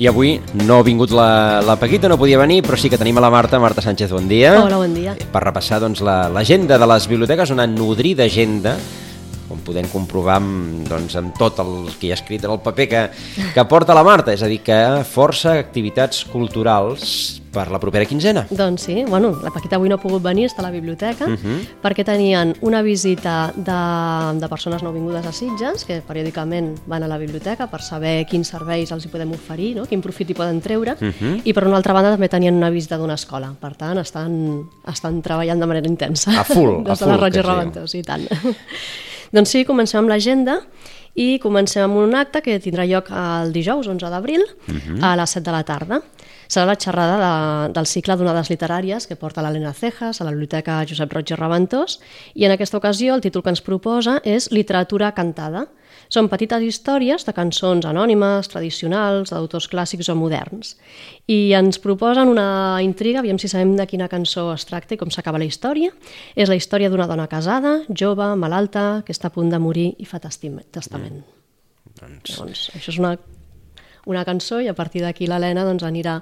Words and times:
I 0.00 0.06
avui 0.08 0.38
no 0.64 0.78
ha 0.80 0.82
vingut 0.82 1.10
la, 1.12 1.60
la 1.60 1.74
Paquita, 1.76 2.08
no 2.08 2.16
podia 2.16 2.38
venir, 2.40 2.62
però 2.64 2.78
sí 2.80 2.88
que 2.88 2.96
tenim 2.96 3.18
a 3.20 3.22
la 3.26 3.28
Marta, 3.28 3.58
Marta 3.60 3.82
Sánchez, 3.84 4.08
bon 4.16 4.30
dia. 4.30 4.54
Hola, 4.56 4.78
bon 4.80 4.94
dia. 4.96 5.12
Per 5.12 5.42
repassar 5.44 5.76
doncs, 5.82 6.00
l'agenda 6.00 6.78
la, 6.78 6.86
de 6.86 6.88
les 6.94 7.08
biblioteques, 7.10 7.52
una 7.52 7.66
nodrida 7.68 8.24
agenda 8.24 8.78
com 9.50 9.58
podem 9.66 9.88
comprovar 9.90 10.38
amb, 10.38 10.86
doncs, 10.88 11.18
amb 11.18 11.34
tot 11.38 11.58
el 11.64 11.90
que 11.98 12.08
hi 12.08 12.14
ha 12.14 12.18
escrit 12.20 12.46
en 12.46 12.54
el 12.54 12.62
paper 12.62 12.88
que, 12.88 13.04
que 13.56 13.66
porta 13.66 13.96
la 13.96 14.06
Marta, 14.06 14.32
és 14.32 14.46
a 14.46 14.50
dir, 14.50 14.62
que 14.62 14.78
força 15.10 15.58
activitats 15.58 16.22
culturals 16.30 17.40
per 17.50 17.66
la 17.70 17.80
propera 17.82 18.06
quinzena. 18.06 18.44
Doncs 18.50 18.84
sí, 18.86 19.04
bueno, 19.08 19.32
la 19.42 19.50
Paquita 19.50 19.74
avui 19.76 19.90
no 19.90 19.96
ha 19.98 20.02
pogut 20.02 20.22
venir, 20.22 20.46
està 20.46 20.62
a 20.62 20.68
la 20.68 20.70
biblioteca, 20.70 21.26
uh 21.26 21.34
-huh. 21.34 21.58
perquè 21.82 22.04
tenien 22.04 22.54
una 22.60 22.82
visita 22.82 23.52
de, 23.56 24.38
de 24.38 24.48
persones 24.48 24.82
nouvingudes 24.82 25.26
a 25.26 25.32
Sitges, 25.32 25.84
que 25.84 26.00
periòdicament 26.00 26.78
van 26.86 27.02
a 27.02 27.08
la 27.08 27.18
biblioteca 27.18 27.66
per 27.66 27.82
saber 27.82 28.26
quins 28.26 28.48
serveis 28.48 28.92
els 28.92 29.04
hi 29.04 29.08
podem 29.08 29.32
oferir, 29.32 29.74
no? 29.76 29.86
quin 29.86 30.00
profit 30.00 30.30
hi 30.30 30.34
poden 30.34 30.60
treure, 30.60 30.92
uh 30.92 31.08
-huh. 31.08 31.40
i 31.44 31.52
per 31.52 31.66
una 31.66 31.76
altra 31.76 31.92
banda 31.92 32.10
també 32.10 32.28
tenien 32.28 32.54
una 32.54 32.70
visita 32.70 32.96
d'una 32.96 33.14
escola, 33.14 33.52
per 33.60 33.74
tant 33.74 33.98
estan, 33.98 34.68
estan 34.86 35.20
treballant 35.20 35.58
de 35.58 35.66
manera 35.66 35.88
intensa. 35.88 36.40
A 36.40 36.44
full, 36.44 36.82
Des 36.84 37.02
a 37.02 37.04
de 37.04 37.04
full. 37.04 37.08
la 37.08 37.16
Roger 37.16 37.44
Raventós, 37.44 37.94
i 37.94 38.02
tant. 38.02 38.28
doncs 39.32 39.50
sí, 39.54 39.64
comencem 39.64 40.00
amb 40.02 40.12
l'agenda, 40.12 40.60
i 41.18 41.38
comencem 41.42 41.84
amb 41.84 41.98
un 41.98 42.14
acte 42.14 42.42
que 42.44 42.58
tindrà 42.62 42.86
lloc 42.86 43.10
el 43.10 43.52
dijous 43.52 43.88
11 43.88 44.10
d'abril 44.10 44.42
uh 44.42 44.74
-huh. 44.74 45.02
a 45.02 45.16
les 45.16 45.30
7 45.30 45.44
de 45.44 45.52
la 45.52 45.64
tarda 45.64 46.02
serà 46.48 46.66
la 46.66 46.76
xerrada 46.76 47.16
de, 47.18 47.72
del 47.72 47.86
cicle 47.86 48.16
d'onades 48.16 48.50
literàries 48.50 49.06
que 49.06 49.16
porta 49.16 49.42
l'Helena 49.42 49.72
Cejas 49.72 50.20
a 50.20 50.24
la 50.24 50.30
Biblioteca 50.30 50.84
Josep 50.88 51.12
Roig 51.12 51.30
i 51.30 51.34
Reventós 51.38 52.00
i 52.34 52.44
en 52.44 52.52
aquesta 52.52 52.78
ocasió 52.78 53.14
el 53.14 53.20
títol 53.20 53.42
que 53.42 53.50
ens 53.50 53.62
proposa 53.62 54.20
és 54.24 54.50
Literatura 54.50 55.12
cantada. 55.12 55.66
Són 56.10 56.26
petites 56.30 56.64
històries 56.66 57.22
de 57.26 57.34
cançons 57.36 57.86
anònimes, 57.86 58.50
tradicionals, 58.50 59.30
d'autors 59.30 59.68
clàssics 59.70 60.10
o 60.10 60.16
moderns. 60.18 60.74
I 61.30 61.52
ens 61.54 61.78
proposen 61.78 62.32
una 62.32 62.80
intriga, 62.82 63.20
aviam 63.22 63.38
si 63.38 63.48
sabem 63.50 63.76
de 63.78 63.86
quina 63.86 64.10
cançó 64.10 64.48
es 64.54 64.66
tracta 64.66 64.96
i 64.96 65.00
com 65.00 65.12
s'acaba 65.14 65.38
la 65.38 65.46
història. 65.46 65.94
És 66.34 66.50
la 66.50 66.58
història 66.58 66.90
d'una 66.90 67.06
dona 67.06 67.28
casada, 67.30 67.78
jove, 67.88 68.26
malalta, 68.34 69.04
que 69.06 69.14
està 69.14 69.30
a 69.30 69.36
punt 69.36 69.54
de 69.54 69.62
morir 69.62 69.92
i 69.98 70.08
fa 70.08 70.18
testament. 70.18 71.22
Mm. 71.22 71.36
Doncs... 72.00 72.38
doncs 72.38 72.66
això 72.74 72.90
és 72.90 72.98
una 72.98 73.14
una 74.10 74.24
cançó 74.24 74.60
i 74.60 74.68
a 74.68 74.74
partir 74.74 75.02
d'aquí 75.04 75.26
l'Helena 75.28 75.64
doncs, 75.66 75.84
anirà 75.84 76.20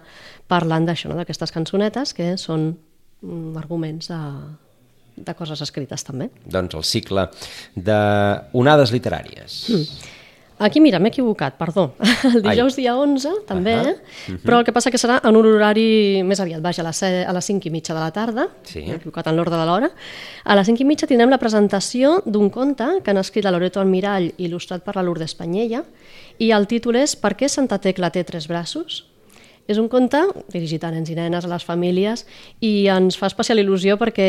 parlant 0.51 0.87
d'això, 0.89 1.09
no? 1.09 1.19
d'aquestes 1.19 1.53
cançonetes 1.55 2.15
que 2.17 2.33
són 2.41 2.73
mm, 3.23 3.55
arguments 3.61 4.11
de, 4.11 4.19
de 5.25 5.35
coses 5.35 5.61
escrites 5.65 6.05
també. 6.07 6.31
Doncs 6.47 6.79
el 6.79 6.87
cicle 6.87 7.29
d'onades 7.75 8.95
literàries. 8.95 9.65
Mm. 9.73 10.15
Aquí, 10.59 10.81
mira, 10.83 10.99
m'he 10.99 11.13
equivocat, 11.13 11.55
perdó. 11.55 11.93
El 12.27 12.43
dijous 12.43 12.75
Ai. 12.75 12.83
dia 12.83 12.97
11, 12.99 13.31
també, 13.47 13.77
uh 13.77 13.83
-huh. 13.83 13.93
uh 13.93 14.35
-huh. 14.35 14.39
però 14.43 14.59
el 14.59 14.65
que 14.65 14.73
passa 14.73 14.91
que 14.91 14.99
serà 14.99 15.21
en 15.23 15.37
un 15.37 15.47
horari 15.47 16.23
més 16.25 16.41
aviat, 16.41 16.61
vaja, 16.61 16.83
a 16.83 16.87
les, 16.87 17.03
a 17.03 17.33
les 17.33 17.45
5 17.45 17.69
i 17.69 17.71
mitja 17.71 17.95
de 17.95 18.01
la 18.01 18.11
tarda, 18.11 18.49
sí. 18.65 18.81
m'he 18.81 18.97
equivocat 18.97 19.27
en 19.29 19.37
l'ordre 19.37 19.57
de 19.57 19.65
l'hora. 19.65 19.91
A 20.45 20.57
les 20.57 20.67
5 20.67 20.81
i 20.81 20.85
mitja 20.85 21.07
tindrem 21.07 21.31
la 21.31 21.39
presentació 21.39 22.23
d'un 22.27 22.51
conte 22.51 22.85
que 23.05 23.11
han 23.11 23.19
escrit 23.19 23.45
la 23.45 23.53
Loreto 23.53 23.81
Almirall, 23.81 24.33
il·lustrat 24.37 24.81
per 24.81 24.97
la 24.97 25.03
Lourdes 25.03 25.35
Panyella, 25.35 25.85
i 26.39 26.51
el 26.51 26.67
títol 26.67 26.97
és 26.97 27.15
Per 27.15 27.37
què 27.37 27.49
Santa 27.49 27.79
Tecla 27.79 28.11
té 28.11 28.25
tres 28.25 28.49
braços? 28.49 29.05
És 29.69 29.77
un 29.77 29.89
conte 29.93 30.17
dirigit 30.49 30.85
a 30.85 30.91
nens 30.95 31.11
i 31.13 31.15
nenes, 31.17 31.45
a 31.45 31.51
les 31.51 31.65
famílies, 31.69 32.23
i 32.65 32.89
ens 32.89 33.19
fa 33.21 33.29
especial 33.29 33.61
il·lusió 33.61 33.99
perquè, 34.01 34.29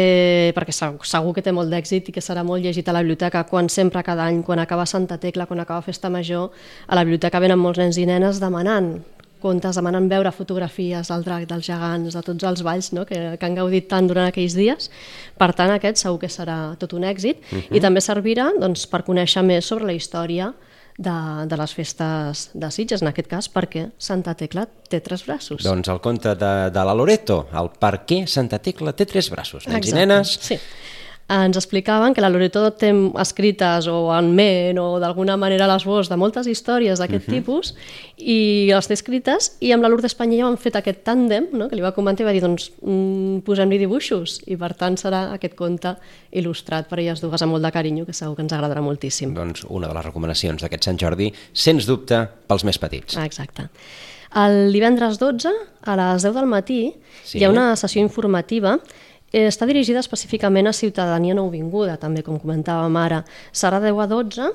perquè 0.57 0.75
segur, 0.75 1.07
segur 1.07 1.31
que 1.37 1.43
té 1.45 1.53
molt 1.55 1.71
d'èxit 1.71 2.09
i 2.11 2.15
que 2.15 2.23
serà 2.23 2.43
molt 2.43 2.65
llegit 2.65 2.91
a 2.91 2.95
la 2.97 3.05
biblioteca 3.05 3.45
quan 3.47 3.71
sempre, 3.71 4.03
cada 4.03 4.25
any, 4.27 4.41
quan 4.43 4.59
acaba 4.59 4.85
Santa 4.85 5.15
Tecla, 5.17 5.47
quan 5.47 5.63
acaba 5.63 5.85
Festa 5.85 6.11
Major, 6.11 6.51
a 6.87 6.99
la 6.99 7.05
biblioteca 7.07 7.39
venen 7.39 7.61
molts 7.61 7.79
nens 7.79 8.01
i 8.01 8.05
nenes 8.09 8.43
demanant 8.43 8.97
contes, 9.39 9.79
demanant 9.79 10.09
veure 10.11 10.31
fotografies 10.35 11.07
del 11.07 11.23
drac, 11.23 11.45
dels 11.47 11.63
gegants, 11.71 12.15
de 12.19 12.23
tots 12.25 12.47
els 12.51 12.63
balls 12.67 12.91
no? 12.91 13.05
que, 13.07 13.19
que 13.39 13.47
han 13.47 13.55
gaudit 13.55 13.87
tant 13.87 14.11
durant 14.11 14.27
aquells 14.27 14.57
dies. 14.59 14.91
Per 15.39 15.53
tant, 15.55 15.71
aquest 15.71 16.03
segur 16.03 16.19
que 16.19 16.27
serà 16.27 16.75
tot 16.81 16.97
un 16.99 17.07
èxit 17.07 17.39
uh 17.39 17.55
-huh. 17.55 17.77
i 17.77 17.79
també 17.79 18.03
servirà 18.03 18.51
doncs, 18.59 18.85
per 18.87 19.05
conèixer 19.07 19.43
més 19.43 19.65
sobre 19.65 19.85
la 19.85 19.93
història 19.93 20.53
de, 20.99 21.15
de 21.47 21.57
les 21.59 21.73
festes 21.73 22.49
de 22.53 22.69
Sitges, 22.75 23.03
en 23.03 23.09
aquest 23.13 23.29
cas, 23.31 23.47
perquè 23.51 23.87
Santa 24.01 24.35
Tecla 24.37 24.65
té 24.67 24.99
tres 25.05 25.23
braços. 25.27 25.63
Doncs 25.63 25.91
el 25.91 26.01
conte 26.03 26.35
de, 26.35 26.53
de 26.75 26.85
la 26.85 26.95
Loreto, 26.97 27.45
el 27.55 27.71
per 27.79 28.01
què 28.09 28.25
Santa 28.27 28.59
Tecla 28.63 28.93
té 28.93 29.07
tres 29.07 29.31
braços. 29.31 29.65
Nens 29.67 29.87
Exacte, 29.87 29.95
i 29.95 29.99
nenes... 30.01 30.37
Sí. 30.49 30.59
Ens 31.29 31.57
explicaven 31.57 32.15
que 32.17 32.23
la 32.23 32.29
Loreto 32.33 32.63
té 32.73 32.89
escrites 33.21 33.85
o 33.85 34.09
en 34.15 34.31
ment 34.33 34.79
o 34.81 34.97
d'alguna 34.97 35.35
manera 35.37 35.67
a 35.67 35.69
l'esbós 35.69 36.09
de 36.09 36.17
moltes 36.17 36.47
històries 36.49 36.97
d'aquest 36.97 37.27
uh 37.27 37.29
-huh. 37.29 37.35
tipus 37.37 37.75
i 38.17 38.69
les 38.73 38.87
té 38.87 38.93
escrites 38.93 39.57
i 39.61 39.71
amb 39.71 39.83
la 39.83 39.89
Lourdes 39.89 40.15
Panyella 40.15 40.47
han 40.47 40.57
fet 40.57 40.75
aquest 40.75 41.05
tàndem 41.05 41.47
no? 41.53 41.69
que 41.69 41.75
li 41.75 41.81
va 41.81 41.93
comentar 41.93 42.23
i 42.23 42.25
va 42.25 42.33
dir 42.33 42.41
doncs 42.41 42.71
mm, 42.81 43.41
posem-li 43.45 43.77
dibuixos 43.77 44.41
i 44.47 44.57
per 44.57 44.73
tant 44.73 44.97
serà 44.97 45.33
aquest 45.33 45.53
conte 45.55 45.95
il·lustrat 46.31 46.89
per 46.89 46.99
elles 46.99 47.21
dues 47.21 47.41
amb 47.41 47.51
molt 47.51 47.63
de 47.63 47.71
carinyo 47.71 48.05
que 48.05 48.13
segur 48.13 48.35
que 48.35 48.41
ens 48.41 48.53
agradarà 48.53 48.81
moltíssim. 48.81 49.33
Doncs 49.33 49.65
una 49.69 49.87
de 49.87 49.93
les 49.93 50.05
recomanacions 50.05 50.61
d'aquest 50.61 50.83
Sant 50.83 50.97
Jordi, 50.97 51.31
sens 51.53 51.85
dubte, 51.85 52.27
pels 52.47 52.63
més 52.63 52.79
petits. 52.79 53.15
Exacte. 53.17 53.69
El 54.35 54.71
divendres 54.73 55.17
12, 55.17 55.49
a 55.81 55.95
les 55.95 56.23
10 56.23 56.35
del 56.35 56.45
matí, 56.45 56.93
sí. 57.23 57.39
hi 57.39 57.45
ha 57.45 57.49
una 57.49 57.75
sessió 57.75 58.01
informativa 58.01 58.77
està 59.31 59.67
dirigida 59.69 60.01
específicament 60.01 60.67
a 60.67 60.73
ciutadania 60.73 61.35
nouvinguda, 61.37 61.97
també 62.01 62.23
com 62.25 62.39
comentàvem 62.41 62.95
ara. 62.97 63.23
Serà 63.51 63.79
10 63.83 63.99
a 64.01 64.07
12 64.09 64.47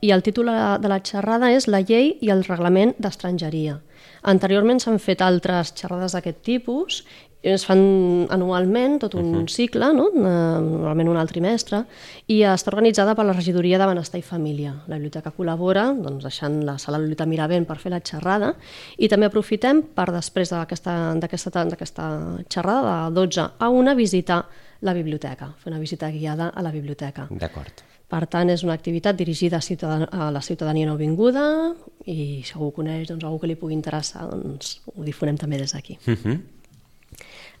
i 0.00 0.12
el 0.14 0.22
títol 0.24 0.48
de 0.80 0.88
la 0.88 1.00
xerrada 1.04 1.52
és 1.52 1.68
La 1.68 1.82
llei 1.84 2.16
i 2.20 2.30
el 2.32 2.44
reglament 2.44 2.94
d'estrangeria. 2.98 3.80
Anteriorment 4.22 4.80
s'han 4.80 5.00
fet 5.02 5.22
altres 5.22 5.74
xerrades 5.74 6.14
d'aquest 6.14 6.40
tipus 6.46 7.02
es 7.42 7.64
fan 7.66 8.26
anualment 8.30 9.00
tot 9.02 9.14
un 9.14 9.34
uh 9.34 9.42
-huh. 9.42 9.48
cicle, 9.48 9.92
no? 9.92 10.10
normalment 10.14 11.08
un 11.08 11.16
altre 11.16 11.32
trimestre, 11.32 11.84
i 12.26 12.42
està 12.42 12.68
organitzada 12.68 13.14
per 13.14 13.24
la 13.24 13.32
Regidoria 13.32 13.78
de 13.78 13.86
Benestar 13.86 14.18
i 14.18 14.22
Família. 14.22 14.74
La 14.86 14.96
biblioteca 14.96 15.32
col·labora, 15.32 15.92
doncs, 15.94 16.22
deixant 16.22 16.64
la 16.64 16.78
sala 16.78 16.98
Lolita 16.98 17.26
Miravent 17.26 17.66
per 17.66 17.78
fer 17.78 17.90
la 17.90 18.00
xerrada, 18.00 18.54
i 18.96 19.08
també 19.08 19.26
aprofitem 19.26 19.82
per 19.82 20.12
després 20.12 20.50
d'aquesta 20.50 22.44
xerrada 22.48 23.10
de 23.10 23.14
12 23.14 23.50
a 23.58 23.68
1 23.68 23.94
visitar 23.94 24.44
la 24.80 24.92
biblioteca, 24.92 25.54
fer 25.58 25.72
una 25.72 25.80
visita 25.80 26.10
guiada 26.10 26.48
a 26.48 26.62
la 26.62 26.70
biblioteca. 26.70 27.28
D'acord. 27.30 27.82
Per 28.12 28.26
tant, 28.28 28.50
és 28.50 28.62
una 28.62 28.74
activitat 28.74 29.16
dirigida 29.16 29.56
a, 29.56 29.60
ciutadania, 29.60 30.08
a 30.12 30.30
la 30.30 30.42
ciutadania 30.44 30.86
nouvinguda 30.86 31.74
i 32.04 32.42
si 32.44 32.52
algú 32.52 32.70
coneix 32.76 33.08
doncs, 33.08 33.24
algú 33.24 33.38
que 33.40 33.46
li 33.46 33.56
pugui 33.56 33.72
interessar, 33.72 34.26
doncs, 34.28 34.82
ho 34.92 35.06
difonem 35.06 35.38
també 35.40 35.56
des 35.56 35.72
d'aquí. 35.72 35.96
Uh 36.06 36.14
-huh. 36.14 36.40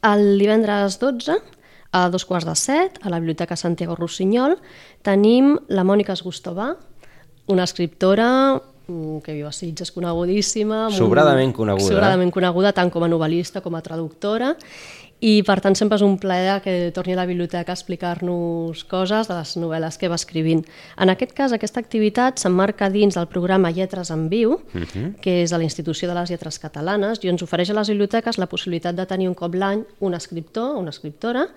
El 0.02 0.38
divendres 0.40 0.98
12, 0.98 1.36
a 1.94 2.08
dos 2.10 2.24
quarts 2.26 2.48
de 2.48 2.56
set, 2.58 2.98
a 3.06 3.10
la 3.12 3.20
Biblioteca 3.20 3.54
Santiago 3.54 3.94
Rossinyol, 3.94 4.56
tenim 5.06 5.52
la 5.70 5.84
Mònica 5.86 6.16
Esgustovà, 6.16 6.72
una 7.52 7.66
escriptora 7.68 8.26
mm, 8.56 9.20
que 9.22 9.36
viu 9.36 9.46
a 9.46 9.52
Sitges, 9.54 9.92
conegudíssima. 9.94 10.88
Sobradament 10.96 11.54
coneguda. 11.54 11.86
Sobradament 11.86 12.34
coneguda, 12.34 12.72
tant 12.74 12.90
com 12.90 13.06
a 13.06 13.10
novel·lista 13.12 13.62
com 13.62 13.78
a 13.78 13.82
traductora, 13.84 14.56
i 15.22 15.44
per 15.46 15.60
tant 15.62 15.76
sempre 15.78 15.94
és 16.00 16.02
un 16.02 16.16
plaer 16.18 16.56
que 16.64 16.72
torni 16.94 17.14
a 17.14 17.20
la 17.20 17.26
biblioteca 17.28 17.70
a 17.70 17.78
explicar-nos 17.78 18.82
coses 18.90 19.28
de 19.30 19.36
les 19.38 19.52
novel·les 19.54 19.98
que 20.00 20.10
va 20.10 20.18
escrivint. 20.18 20.64
En 20.98 21.12
aquest 21.12 21.30
cas, 21.38 21.54
aquesta 21.54 21.78
activitat 21.78 22.42
s'emmarca 22.42 22.88
dins 22.90 23.14
del 23.14 23.28
programa 23.30 23.70
Lletres 23.70 24.10
en 24.10 24.28
Viu, 24.28 24.56
uh 24.58 24.60
mhm. 24.74 24.84
-huh. 24.84 25.20
que 25.20 25.42
és 25.44 25.50
de 25.50 25.58
la 25.58 25.64
Institució 25.64 26.08
de 26.08 26.14
les 26.14 26.30
Lletres 26.30 26.58
Catalanes, 26.58 27.22
i 27.22 27.28
ens 27.28 27.42
ofereix 27.42 27.70
a 27.70 27.74
les 27.74 27.88
biblioteques 27.88 28.38
la 28.38 28.46
possibilitat 28.46 28.96
de 28.96 29.06
tenir 29.06 29.28
un 29.28 29.34
cop 29.34 29.54
l'any 29.54 29.84
un 30.00 30.14
escriptor 30.14 30.76
o 30.76 30.78
una 30.80 30.90
escriptora 30.90 31.48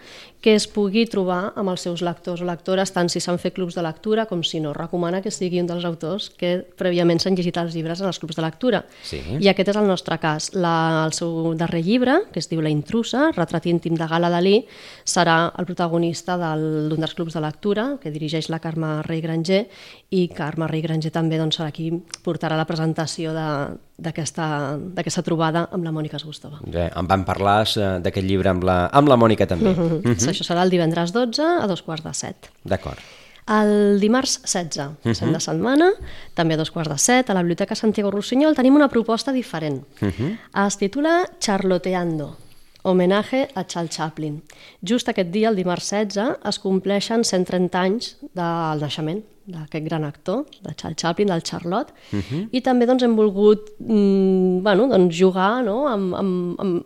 que 0.42 0.54
es 0.54 0.68
pugui 0.68 1.08
trobar 1.08 1.54
amb 1.56 1.70
els 1.70 1.82
seus 1.82 2.02
lectors 2.02 2.42
o 2.42 2.46
lectores, 2.46 2.92
tant 2.92 3.10
si 3.10 3.20
s'han 3.20 3.40
fet 3.40 3.56
clubs 3.56 3.74
de 3.74 3.82
lectura 3.82 4.28
com 4.28 4.44
si 4.44 4.60
no. 4.60 4.74
Recomana 4.74 5.22
que 5.22 5.32
sigui 5.32 5.60
un 5.60 5.66
dels 5.66 5.86
autors 5.86 6.30
que 6.38 6.64
prèviament 6.78 7.20
s'han 7.20 7.36
llegit 7.36 7.58
els 7.58 7.74
llibres 7.74 8.02
en 8.02 8.08
els 8.08 8.20
clubs 8.20 8.36
de 8.36 8.42
lectura. 8.42 8.86
Sí. 9.02 9.22
I 9.40 9.48
aquest 9.48 9.70
és 9.70 9.76
el 9.76 9.88
nostre 9.88 10.20
cas. 10.20 10.52
La, 10.54 11.06
el 11.08 11.14
seu 11.14 11.56
darrer 11.58 11.82
llibre, 11.82 12.20
que 12.32 12.40
es 12.40 12.50
diu 12.50 12.62
La 12.62 12.70
intrusa, 12.70 13.32
retrat 13.56 13.66
íntim 13.72 13.96
de 13.96 14.08
Gala 14.08 14.30
Dalí, 14.30 14.66
serà 15.06 15.52
el 15.58 15.66
protagonista 15.66 16.38
d'un 16.38 17.00
dels 17.00 17.16
clubs 17.16 17.34
de 17.34 17.42
lectura 17.42 17.98
que 18.02 18.12
dirigeix 18.12 18.50
la 18.50 18.60
Carme 18.60 19.02
Rei 19.04 19.22
Granger 19.22 19.66
i 20.12 20.28
Carme 20.30 20.68
Rei 20.68 20.82
Granger 20.82 21.12
també 21.12 21.38
doncs, 21.40 21.58
serà 21.60 21.72
qui 21.72 21.92
portarà 22.24 22.58
la 22.58 22.66
presentació 22.66 23.34
d'aquesta 23.34 25.24
trobada 25.24 25.68
amb 25.72 25.84
la 25.86 25.92
Mònica 25.92 26.18
Esgustova. 26.18 26.60
Bé, 26.66 26.90
en 26.96 27.08
van 27.08 27.26
parlar 27.26 27.64
eh, 27.76 28.00
d'aquest 28.04 28.26
llibre 28.26 28.52
amb 28.52 28.64
la, 28.64 28.86
amb 28.92 29.08
la 29.08 29.18
Mònica 29.18 29.48
també. 29.48 29.72
Mm 29.72 29.76
-hmm. 29.76 30.02
Mm 30.06 30.16
-hmm. 30.16 30.30
Això 30.30 30.44
serà 30.44 30.64
el 30.64 30.70
divendres 30.70 31.12
12 31.12 31.42
a 31.62 31.68
dos 31.68 31.82
quarts 31.82 32.04
de 32.04 32.14
set. 32.14 32.50
D'acord. 32.64 33.00
El 33.46 34.00
dimarts 34.00 34.42
16, 34.44 34.88
uh 35.06 35.12
-huh. 35.12 35.32
de 35.32 35.40
setmana, 35.40 35.92
també 36.34 36.56
a 36.56 36.58
dos 36.58 36.72
quarts 36.72 36.90
de 36.90 36.98
set, 36.98 37.30
a 37.30 37.34
la 37.34 37.42
Biblioteca 37.42 37.76
Santiago 37.76 38.10
Rossinyol, 38.10 38.56
tenim 38.56 38.76
una 38.76 38.90
proposta 38.90 39.32
diferent. 39.32 39.86
Uh 40.02 40.08
-huh. 40.08 40.68
Es 40.68 40.78
titula 40.78 41.30
Charloteando, 41.40 42.38
homenatge 42.86 43.48
a 43.54 43.64
Charles 43.66 43.96
Chaplin. 43.98 44.42
Just 44.82 45.10
aquest 45.10 45.32
dia, 45.34 45.50
el 45.50 45.58
dimarts 45.60 45.90
16, 45.92 46.40
es 46.50 46.60
compleixen 46.62 47.26
130 47.26 47.82
anys 47.82 48.16
del 48.38 48.84
naixement 48.86 49.24
d'aquest 49.46 49.86
gran 49.86 50.06
actor, 50.06 50.44
de 50.62 50.74
Charles 50.74 50.98
Chaplin, 51.02 51.30
del 51.30 51.44
Charlotte, 51.46 51.94
uh 52.14 52.20
-huh. 52.20 52.48
i 52.52 52.62
també 52.62 52.86
doncs, 52.86 53.04
hem 53.04 53.16
volgut 53.16 53.70
mm, 53.80 54.64
bueno, 54.64 54.88
doncs, 54.88 55.16
jugar 55.16 55.64
no? 55.64 55.88
amb, 55.88 56.16
amb, 56.16 56.60
amb, 56.60 56.86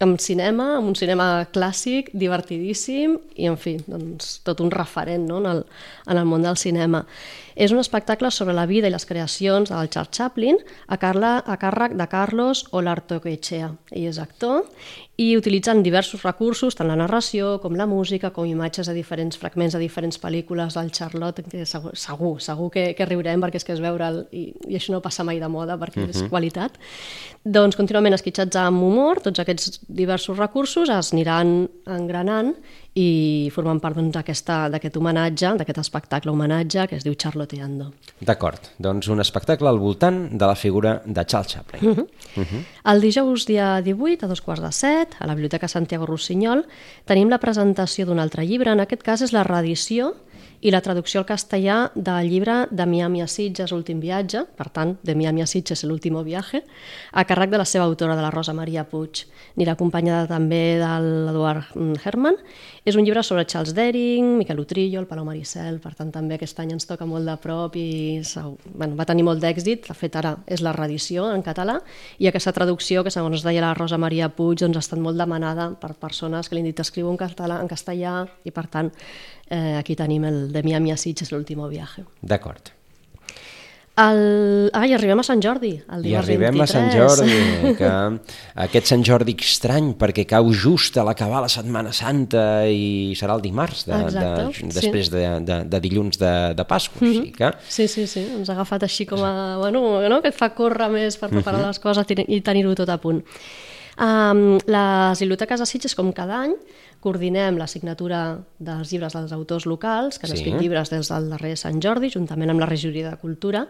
amb 0.00 0.18
cinema, 0.18 0.76
amb 0.76 0.88
un 0.88 0.94
cinema 0.94 1.46
clàssic, 1.52 2.10
divertidíssim, 2.12 3.18
i 3.36 3.46
en 3.46 3.56
fi, 3.56 3.78
doncs, 3.86 4.40
tot 4.42 4.60
un 4.60 4.70
referent 4.70 5.26
no? 5.28 5.38
en, 5.38 5.46
el, 5.46 5.64
en 6.06 6.16
el 6.16 6.24
món 6.24 6.42
del 6.42 6.56
cinema. 6.56 7.06
És 7.54 7.72
un 7.72 7.78
espectacle 7.78 8.30
sobre 8.34 8.54
la 8.54 8.66
vida 8.66 8.88
i 8.88 8.92
les 8.92 9.06
creacions 9.06 9.70
del 9.70 9.90
Charles 9.90 10.10
Chaplin 10.14 10.58
a, 10.86 10.98
Carla, 10.98 11.38
a 11.46 11.56
càrrec 11.60 11.94
de 11.98 12.06
Carlos 12.10 12.64
Olartoquechea. 12.74 13.70
Ell 13.94 14.08
és 14.10 14.18
actor 14.18 14.64
i 15.16 15.36
utilitzen 15.38 15.84
diversos 15.84 16.24
recursos, 16.26 16.74
tant 16.74 16.88
la 16.90 16.96
narració 16.98 17.60
com 17.62 17.76
la 17.78 17.86
música, 17.86 18.32
com 18.34 18.48
imatges 18.50 18.88
de 18.90 18.96
diferents 18.96 19.38
fragments 19.38 19.76
de 19.76 19.82
diferents 19.82 20.18
pel·lícules 20.18 20.74
del 20.74 20.90
Charlotte, 20.90 21.44
que 21.46 21.62
segur, 21.70 21.92
segur, 21.94 22.32
segur 22.42 22.70
que, 22.74 22.88
que 22.98 23.06
riurem 23.06 23.44
perquè 23.44 23.62
és 23.62 23.66
que 23.66 23.76
és 23.76 23.82
veure'l 23.84 24.24
i, 24.34 24.48
i 24.66 24.78
això 24.78 24.96
no 24.96 25.02
passa 25.04 25.22
mai 25.22 25.38
de 25.38 25.48
moda 25.48 25.78
perquè 25.78 26.02
uh 26.02 26.08
-huh. 26.08 26.24
és 26.24 26.30
qualitat. 26.30 26.74
Doncs 27.44 27.76
contínuament 27.76 28.14
esquitxats 28.14 28.56
amb 28.56 28.82
humor, 28.82 29.20
tots 29.20 29.38
aquests 29.38 29.80
diversos 29.86 30.36
recursos 30.36 30.88
es 30.88 31.12
aniran 31.12 31.68
engranant 31.86 32.56
i 32.94 33.50
formen 33.50 33.80
part 33.82 33.98
doncs, 33.98 34.14
d'aquest 34.14 34.46
doncs, 34.46 34.96
homenatge, 35.00 35.50
d'aquest 35.58 35.80
espectacle 35.82 36.30
homenatge 36.30 36.86
que 36.90 36.98
es 37.00 37.04
diu 37.06 37.16
Charloteando. 37.18 37.90
D'acord, 38.22 38.70
doncs 38.78 39.08
un 39.10 39.20
espectacle 39.20 39.68
al 39.68 39.80
voltant 39.82 40.28
de 40.30 40.46
la 40.46 40.54
figura 40.54 41.00
de 41.04 41.24
Charles 41.24 41.52
Chaplin. 41.52 41.82
Uh 41.82 41.96
-huh. 41.96 42.06
Uh 42.36 42.44
-huh. 42.44 42.62
El 42.92 43.00
dijous 43.00 43.46
dia 43.46 43.82
18, 43.82 44.24
a 44.24 44.28
dos 44.28 44.40
quarts 44.40 44.62
de 44.62 44.72
set, 44.72 45.16
a 45.18 45.26
la 45.26 45.34
Biblioteca 45.34 45.68
Santiago 45.68 46.06
Rossinyol, 46.06 46.66
tenim 47.04 47.28
la 47.28 47.38
presentació 47.38 48.06
d'un 48.06 48.18
altre 48.18 48.46
llibre, 48.46 48.70
en 48.70 48.80
aquest 48.80 49.02
cas 49.02 49.22
és 49.22 49.32
la 49.32 49.42
reedició 49.42 50.14
i 50.60 50.70
la 50.70 50.82
traducció 50.84 51.20
al 51.20 51.26
castellà 51.28 51.90
del 51.94 52.28
llibre 52.30 52.64
de 52.70 52.86
Miami 52.86 53.22
a 53.22 53.28
Sitges, 53.28 53.72
l'últim 53.72 54.00
viatge, 54.00 54.44
per 54.56 54.68
tant, 54.74 54.96
de 55.02 55.14
Miami 55.14 55.42
a 55.42 55.46
Sitges, 55.46 55.84
l'último 55.84 56.22
viaje, 56.24 56.62
a 57.12 57.24
càrrec 57.24 57.50
de 57.50 57.60
la 57.60 57.66
seva 57.68 57.84
autora, 57.84 58.16
de 58.16 58.22
la 58.22 58.30
Rosa 58.30 58.54
Maria 58.54 58.84
Puig, 58.88 59.24
ni 59.56 59.66
l'acompanyada 59.66 60.28
també 60.30 60.78
de 60.80 60.92
l'Eduard 61.04 61.74
Herman, 62.04 62.38
és 62.84 62.96
un 62.96 63.04
llibre 63.06 63.22
sobre 63.24 63.46
Charles 63.48 63.72
Dering, 63.74 64.34
Miquel 64.36 64.60
Utrillo, 64.60 65.00
el 65.00 65.06
Palau 65.08 65.24
Maricel, 65.24 65.78
per 65.80 65.94
tant 65.96 66.10
també 66.12 66.36
aquest 66.36 66.58
any 66.60 66.74
ens 66.74 66.84
toca 66.84 67.06
molt 67.08 67.24
de 67.24 67.36
prop 67.40 67.76
i 67.80 68.20
bueno, 68.74 68.92
va 68.98 69.06
tenir 69.08 69.24
molt 69.24 69.40
d'èxit, 69.40 69.88
de 69.88 69.96
fet 69.96 70.18
ara 70.20 70.34
és 70.44 70.60
la 70.60 70.74
reedició 70.76 71.30
en 71.32 71.42
català 71.42 71.78
i 72.20 72.28
aquesta 72.28 72.52
traducció 72.52 73.04
que 73.04 73.12
segons 73.14 73.44
deia 73.46 73.64
la 73.64 73.72
Rosa 73.72 73.96
Maria 73.96 74.28
Puig 74.28 74.60
doncs, 74.60 74.76
ha 74.76 74.84
estat 74.84 75.00
molt 75.00 75.16
demanada 75.16 75.70
per 75.80 75.94
persones 75.96 76.48
que 76.48 76.58
li 76.58 76.64
han 76.64 76.68
dit 76.68 76.84
escriu 76.84 77.08
en 77.08 77.16
català, 77.16 77.62
en 77.62 77.72
castellà 77.72 78.18
i 78.44 78.52
per 78.52 78.66
tant 78.68 78.92
eh, 79.48 79.76
aquí 79.78 79.96
tenim 79.96 80.28
el 80.28 80.43
de 80.52 80.62
Miami 80.62 80.92
a 80.92 80.96
Sitges, 80.96 81.32
l'último 81.32 81.68
viaje. 81.68 82.04
D'acord. 82.22 82.72
El... 83.94 84.70
Ah, 84.74 84.88
i 84.90 84.94
arribem 84.96 85.20
a 85.22 85.22
Sant 85.22 85.38
Jordi, 85.38 85.76
el 85.94 86.06
I 86.10 86.16
arribem 86.18 86.56
23. 86.58 86.62
a 86.64 86.66
Sant 86.66 86.88
Jordi, 86.90 87.36
que 87.78 87.90
aquest 88.64 88.90
Sant 88.90 89.04
Jordi 89.06 89.36
estrany, 89.38 89.92
perquè 90.00 90.24
cau 90.26 90.50
just 90.50 90.98
a 90.98 91.04
l'acabar 91.06 91.44
la 91.44 91.50
Setmana 91.52 91.92
Santa 91.94 92.64
i 92.66 93.14
serà 93.14 93.36
el 93.38 93.44
dimarts, 93.44 93.84
de, 93.86 94.00
Exacte, 94.08 94.64
de, 94.64 94.72
després 94.74 95.06
sí. 95.06 95.14
de, 95.14 95.22
de, 95.46 95.60
de 95.70 95.80
dilluns 95.84 96.18
de, 96.18 96.32
de 96.58 96.64
Pasqua. 96.66 97.04
Mm 97.04 97.12
-hmm. 97.12 97.20
així 97.20 97.32
que... 97.38 97.52
Sí, 97.68 97.86
sí, 97.86 98.06
sí, 98.10 98.26
ens 98.34 98.50
ha 98.50 98.54
agafat 98.58 98.82
així 98.82 99.06
com 99.06 99.22
a... 99.22 99.58
Bueno, 99.62 100.02
no? 100.08 100.20
que 100.22 100.28
et 100.28 100.34
fa 100.34 100.50
córrer 100.50 100.90
més 100.90 101.16
per 101.16 101.30
preparar 101.30 101.60
uh 101.60 101.64
-huh. 101.64 101.68
les 101.68 101.78
coses 101.78 102.04
i 102.26 102.40
tenir-ho 102.40 102.74
tot 102.74 102.88
a 102.88 102.98
punt. 102.98 103.22
Um, 103.94 104.58
les 104.66 105.20
biblioteques 105.20 105.60
de 105.60 105.66
Sitges, 105.66 105.94
com 105.94 106.12
cada 106.12 106.40
any, 106.42 106.54
coordinem 107.04 107.58
la 107.60 107.68
signatura 107.68 108.20
dels 108.58 108.92
llibres 108.92 109.14
dels 109.16 109.32
autors 109.36 109.68
locals, 109.68 110.18
que 110.18 110.26
han 110.26 110.32
sí. 110.32 110.40
escrit 110.40 110.56
llibres 110.60 110.92
des 110.92 111.10
del 111.12 111.28
darrer 111.32 111.54
Sant 111.60 111.82
Jordi, 111.84 112.10
juntament 112.12 112.54
amb 112.54 112.64
la 112.64 112.70
regidoria 112.70 113.12
de 113.12 113.20
Cultura, 113.20 113.66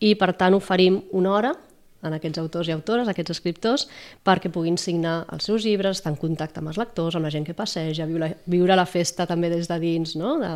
i 0.00 0.14
per 0.16 0.32
tant 0.40 0.56
oferim 0.56 1.02
una 1.16 1.34
hora 1.36 1.52
en 2.00 2.16
aquests 2.16 2.40
autors 2.40 2.70
i 2.70 2.72
autores, 2.72 3.08
aquests 3.08 3.34
escriptors, 3.34 3.86
perquè 4.24 4.48
puguin 4.52 4.78
signar 4.80 5.26
els 5.34 5.44
seus 5.50 5.66
llibres, 5.68 5.98
estar 5.98 6.12
en 6.14 6.18
contacte 6.20 6.62
amb 6.62 6.72
els 6.72 6.80
lectors, 6.80 7.16
amb 7.16 7.28
la 7.28 7.32
gent 7.34 7.44
que 7.44 7.56
passeja, 7.56 8.06
viure, 8.08 8.30
viure 8.48 8.78
la 8.78 8.86
festa 8.88 9.26
també 9.28 9.50
des 9.52 9.68
de 9.68 9.76
dins, 9.82 10.14
no? 10.16 10.38
de, 10.40 10.52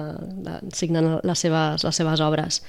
de, 0.47 0.56
signant 0.76 1.19
les 1.21 1.44
seves, 1.44 1.85
les 1.85 2.00
seves 2.00 2.25
obres. 2.25 2.62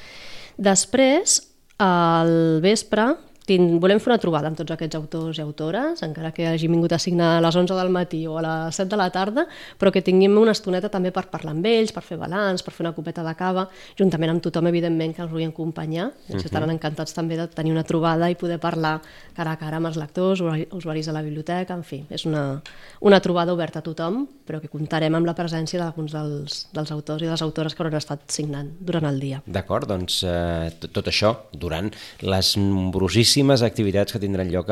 Després, 0.60 1.40
al 1.80 2.60
vespre, 2.64 3.14
Tin, 3.46 3.76
volem 3.78 4.00
fer 4.02 4.10
una 4.10 4.18
trobada 4.18 4.50
amb 4.50 4.58
tots 4.58 4.74
aquests 4.74 4.98
autors 4.98 5.38
i 5.38 5.44
autores, 5.44 6.00
encara 6.02 6.32
que 6.34 6.48
hagin 6.50 6.72
vingut 6.74 6.96
a 6.96 6.98
signar 6.98 7.36
a 7.36 7.42
les 7.46 7.54
11 7.54 7.76
del 7.78 7.92
matí 7.94 8.24
o 8.26 8.40
a 8.40 8.42
les 8.42 8.80
7 8.80 8.90
de 8.90 8.98
la 8.98 9.12
tarda, 9.14 9.44
però 9.78 9.92
que 9.94 10.02
tinguem 10.02 10.34
una 10.42 10.56
estoneta 10.56 10.90
també 10.90 11.12
per 11.14 11.28
parlar 11.30 11.54
amb 11.54 11.68
ells, 11.70 11.94
per 11.94 12.02
fer 12.02 12.18
balanç, 12.18 12.64
per 12.66 12.74
fer 12.74 12.88
una 12.88 12.96
copeta 12.96 13.22
de 13.22 13.34
cava, 13.38 13.68
juntament 14.00 14.34
amb 14.34 14.42
tothom, 14.42 14.66
evidentment, 14.72 15.14
que 15.14 15.22
els 15.22 15.30
vulgui 15.30 15.46
acompanyar. 15.46 16.08
Ells 16.26 16.40
uh 16.40 16.40
-huh. 16.40 16.46
estaran 16.46 16.72
encantats 16.72 17.14
també 17.14 17.38
de 17.38 17.48
tenir 17.48 17.72
una 17.72 17.84
trobada 17.84 18.32
i 18.32 18.36
poder 18.36 18.60
parlar 18.60 19.00
cara 19.36 19.52
a 19.52 19.58
cara 19.58 19.78
amb 19.78 19.86
els 19.88 19.98
lectors, 19.98 20.42
usuaris 20.72 21.06
de 21.06 21.14
la 21.14 21.22
biblioteca, 21.22 21.74
en 21.76 21.84
fi, 21.84 22.04
és 22.10 22.26
una, 22.26 22.62
una 23.02 23.20
trobada 23.20 23.54
oberta 23.54 23.80
a 23.80 23.84
tothom, 23.84 24.28
però 24.44 24.60
que 24.60 24.70
comptarem 24.70 25.14
amb 25.14 25.26
la 25.26 25.36
presència 25.36 25.80
d'alguns 25.80 26.12
dels, 26.12 26.68
dels 26.74 26.92
autors 26.92 27.22
i 27.22 27.28
les 27.28 27.42
autores 27.42 27.76
que 27.76 27.84
hauran 27.84 27.98
estat 27.98 28.22
signant 28.28 28.72
durant 28.80 29.06
el 29.06 29.20
dia. 29.20 29.44
D'acord, 29.46 29.88
doncs 29.88 30.24
eh, 30.24 30.72
tot 30.92 31.06
això 31.08 31.36
durant 31.52 31.92
les 32.22 32.58
nombrosíssimes 32.58 33.35
moltíssimes 33.36 33.64
activitats 33.64 34.14
que 34.14 34.20
tindran 34.20 34.50
lloc 34.52 34.70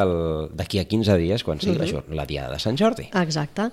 d'aquí 0.56 0.80
a 0.80 0.86
15 0.86 1.18
dies, 1.18 1.44
quan 1.44 1.60
sigui 1.60 1.78
uh 1.78 1.84
-huh. 1.84 2.04
la, 2.10 2.16
la 2.16 2.26
Diada 2.26 2.54
de 2.54 2.60
Sant 2.60 2.78
Jordi. 2.78 3.10
Exacte. 3.14 3.72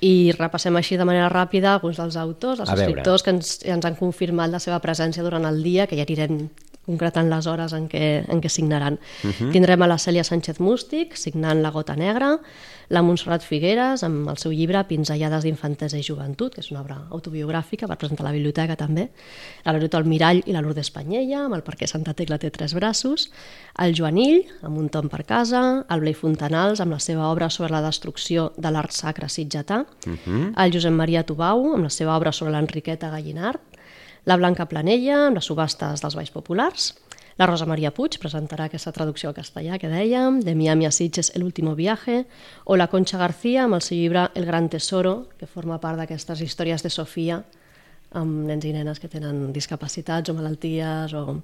I 0.00 0.32
repassem 0.32 0.74
així 0.76 0.96
de 0.96 1.04
manera 1.04 1.28
ràpida 1.28 1.74
alguns 1.74 1.96
dels 1.96 2.16
autors, 2.16 2.60
els 2.60 2.70
escriptors 2.70 3.22
que 3.22 3.30
ens, 3.30 3.60
ens 3.64 3.84
han 3.84 3.96
confirmat 3.96 4.50
la 4.50 4.58
seva 4.58 4.80
presència 4.80 5.22
durant 5.22 5.44
el 5.44 5.62
dia, 5.62 5.86
que 5.86 5.96
ja 5.96 6.02
anirem 6.02 6.48
concretant 6.90 7.30
les 7.30 7.46
hores 7.46 7.74
en 7.76 7.88
què, 7.88 8.24
en 8.28 8.42
què 8.42 8.50
signaran. 8.52 8.98
Uh 9.24 9.30
-huh. 9.30 9.52
Tindrem 9.52 9.82
a 9.82 9.86
la 9.86 9.98
Cèlia 9.98 10.24
Sánchez 10.24 10.60
Mústic 10.60 11.16
signant 11.16 11.62
La 11.62 11.70
gota 11.70 11.96
negra, 11.96 12.38
la 12.90 13.02
Montserrat 13.06 13.44
Figueres 13.46 14.02
amb 14.02 14.28
el 14.32 14.38
seu 14.42 14.50
llibre 14.50 14.82
Pinzellades 14.88 15.44
d'infantesa 15.46 15.98
i 15.98 16.02
joventut, 16.02 16.56
que 16.56 16.60
és 16.64 16.70
una 16.72 16.80
obra 16.82 16.96
autobiogràfica, 17.14 17.86
va 17.86 17.96
presentar 18.00 18.24
a 18.24 18.28
la 18.28 18.34
biblioteca 18.34 18.74
també, 18.76 19.06
la 19.64 19.74
Loreta 19.76 20.02
Mirall 20.02 20.42
i 20.44 20.52
la 20.56 20.62
Lourdes 20.64 20.88
Espanyella, 20.88 21.44
amb 21.44 21.54
el 21.54 21.62
perquè 21.62 21.86
Santa 21.86 22.16
Tecla 22.18 22.40
té 22.42 22.50
tres 22.50 22.74
braços, 22.74 23.28
el 23.78 23.94
Joanill, 23.94 24.42
amb 24.66 24.82
un 24.82 24.88
tom 24.90 25.08
per 25.08 25.22
casa, 25.28 25.84
el 25.88 26.02
Blei 26.02 26.18
Fontanals, 26.18 26.82
amb 26.82 26.96
la 26.96 26.98
seva 26.98 27.30
obra 27.30 27.50
sobre 27.50 27.72
la 27.76 27.84
destrucció 27.86 28.50
de 28.58 28.74
l'art 28.74 28.90
sacre 28.90 29.28
sitgetà, 29.28 29.84
uh 29.86 30.16
-huh. 30.26 30.52
el 30.56 30.72
Josep 30.72 30.92
Maria 30.92 31.22
Tubau, 31.22 31.74
amb 31.74 31.84
la 31.84 31.90
seva 31.90 32.16
obra 32.16 32.32
sobre 32.32 32.52
l'Enriqueta 32.52 33.10
Gallinard, 33.10 33.60
la 34.24 34.36
Blanca 34.36 34.66
Planella, 34.68 35.26
amb 35.28 35.40
les 35.40 35.48
subhastes 35.48 36.02
dels 36.02 36.16
Baix 36.18 36.32
Populars, 36.34 36.92
la 37.40 37.46
Rosa 37.48 37.64
Maria 37.64 37.88
Puig 37.96 38.18
presentarà 38.20 38.66
aquesta 38.68 38.92
traducció 38.92 39.30
al 39.30 39.36
castellà 39.38 39.78
que 39.80 39.88
dèiem, 39.88 40.42
de 40.44 40.52
Miami 40.54 40.84
a 40.84 40.90
Sitges, 40.92 41.32
El 41.34 41.44
último 41.46 41.74
viaje, 41.74 42.26
o 42.64 42.76
la 42.76 42.90
Concha 42.92 43.16
García 43.16 43.64
amb 43.64 43.78
el 43.78 43.82
seu 43.86 43.96
llibre 43.96 44.26
El 44.34 44.44
gran 44.44 44.68
tesoro, 44.68 45.30
que 45.38 45.48
forma 45.48 45.80
part 45.80 45.96
d'aquestes 45.96 46.42
històries 46.44 46.84
de 46.84 46.90
Sofia, 46.92 47.40
amb 48.12 48.44
nens 48.48 48.66
i 48.66 48.72
nenes 48.74 48.98
que 49.00 49.08
tenen 49.08 49.54
discapacitats 49.54 50.28
o 50.28 50.34
malalties. 50.34 51.14
O... 51.14 51.38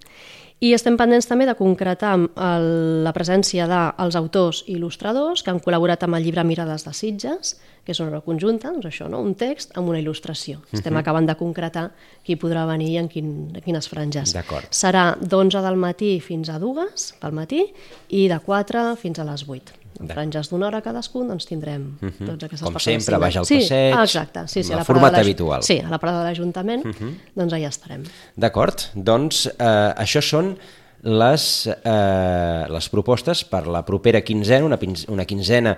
I 0.61 0.75
estem 0.75 0.99
pendents 1.01 1.29
també 1.31 1.47
de 1.47 1.55
concretar 1.57 2.13
el, 2.19 2.69
la 3.07 3.15
presència 3.17 3.65
dels 3.71 4.19
autors 4.19 4.65
i 4.67 4.75
il·lustradors 4.77 5.41
que 5.41 5.55
han 5.55 5.63
col·laborat 5.65 6.05
amb 6.05 6.19
el 6.19 6.27
llibre 6.27 6.45
Mirades 6.45 6.85
de 6.85 6.93
Sitges, 6.93 7.57
que 7.87 7.95
és 7.95 8.01
una 8.03 8.11
obra 8.11 8.21
conjunta, 8.27 8.73
doncs 8.75 8.89
això, 8.91 9.07
no? 9.11 9.21
un 9.23 9.37
text 9.39 9.77
amb 9.79 9.93
una 9.93 10.01
il·lustració. 10.03 10.59
Estem 10.73 10.79
uh 10.79 10.81
mhm. 10.81 10.97
-huh. 10.97 10.99
acabant 10.99 11.27
de 11.27 11.37
concretar 11.37 11.91
qui 12.25 12.37
podrà 12.37 12.67
venir 12.67 12.91
i 12.91 12.97
en, 12.99 13.09
quin, 13.09 13.51
en 13.55 13.61
quines 13.63 13.89
franges. 13.89 14.35
Serà 14.71 15.17
d'11 15.21 15.63
del 15.63 15.77
matí 15.77 16.21
fins 16.21 16.49
a 16.49 16.59
2 16.59 17.15
pel 17.21 17.33
matí 17.33 17.63
i 18.09 18.29
de 18.29 18.39
4 18.39 18.97
fins 18.97 19.19
a 19.19 19.25
les 19.25 19.49
8. 19.49 19.73
En 20.01 20.09
franges 20.09 20.51
d'una 20.51 20.67
hora 20.67 20.83
cadascun, 20.83 21.29
doncs 21.29 21.47
tindrem 21.47 21.83
uh 22.01 22.07
mhm. 22.07 22.13
-huh. 22.19 22.27
tots 22.27 22.45
aquestes 22.45 22.69
Com 22.69 22.79
sempre, 22.79 23.19
baix 23.19 23.37
al 23.37 23.43
passeig, 23.43 23.63
sí, 23.63 24.03
exacte, 24.03 24.47
sí, 24.49 24.63
sí, 24.63 24.73
la 24.73 24.85
format 24.85 25.15
habitual. 25.15 25.63
Sí, 25.63 25.79
a 25.79 25.89
la 25.89 25.99
parada 25.99 26.19
de 26.19 26.25
l'Ajuntament, 26.25 26.85
uh 26.85 26.89
mhm. 26.89 26.97
-huh. 27.09 27.15
doncs 27.35 27.53
allà 27.53 27.69
estarem. 27.69 28.03
D'acord, 28.35 28.91
doncs 28.95 29.47
eh, 29.47 29.93
això 29.97 30.21
són 30.21 30.57
les, 31.03 31.67
eh, 31.67 32.67
les 32.69 32.89
propostes 32.89 33.45
per 33.45 33.67
la 33.67 33.85
propera 33.85 34.23
quinzena, 34.23 34.65
una, 34.65 34.79
una 35.09 35.25
quinzena 35.25 35.77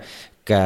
que, 0.49 0.61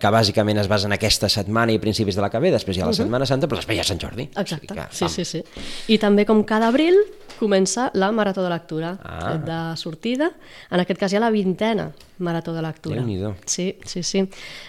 que 0.00 0.12
bàsicament 0.14 0.62
es 0.62 0.70
basa 0.70 0.88
en 0.88 0.96
aquesta 0.96 1.30
setmana 1.32 1.74
i 1.74 1.80
principis 1.82 2.16
de 2.16 2.24
la 2.24 2.30
que 2.32 2.40
ve, 2.42 2.54
després 2.54 2.76
hi 2.76 2.82
ha 2.82 2.88
la 2.88 2.90
uh 2.90 2.94
-huh. 2.94 3.04
Setmana 3.04 3.28
Santa, 3.28 3.46
però 3.46 3.60
després 3.60 3.76
hi 3.76 3.80
ha 3.80 3.84
Sant 3.84 4.00
Jordi. 4.00 4.30
Exacte, 4.34 4.72
o 4.72 4.74
sigui 4.74 4.80
que, 4.80 4.96
sí, 4.96 5.08
sí, 5.08 5.24
sí. 5.24 5.44
I 5.88 5.98
també 5.98 6.24
com 6.24 6.44
cada 6.44 6.68
abril 6.68 6.96
comença 7.38 7.90
la 7.94 8.10
Marató 8.12 8.42
de 8.42 8.50
Lectura 8.50 8.98
ah. 9.02 9.36
de 9.36 9.76
sortida, 9.76 10.30
en 10.70 10.80
aquest 10.80 11.00
cas 11.00 11.12
hi 11.12 11.16
ha 11.16 11.20
la 11.20 11.30
vintena 11.30 11.92
marató 12.18 12.52
de 12.54 12.62
lectura. 12.62 12.96
Déu-n'hi-do. 12.96 13.34
Sí, 13.44 13.76
sí, 13.84 14.02
sí. 14.02 14.22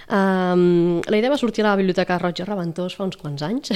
Um, 0.09 0.99
la 1.07 1.17
idea 1.17 1.31
va 1.31 1.37
sortir 1.37 1.63
a 1.63 1.69
la 1.69 1.75
Biblioteca 1.79 2.17
i 2.17 2.43
Reventós 2.43 2.95
fa 2.95 3.05
uns 3.05 3.17
quants 3.17 3.41
anys 3.41 3.71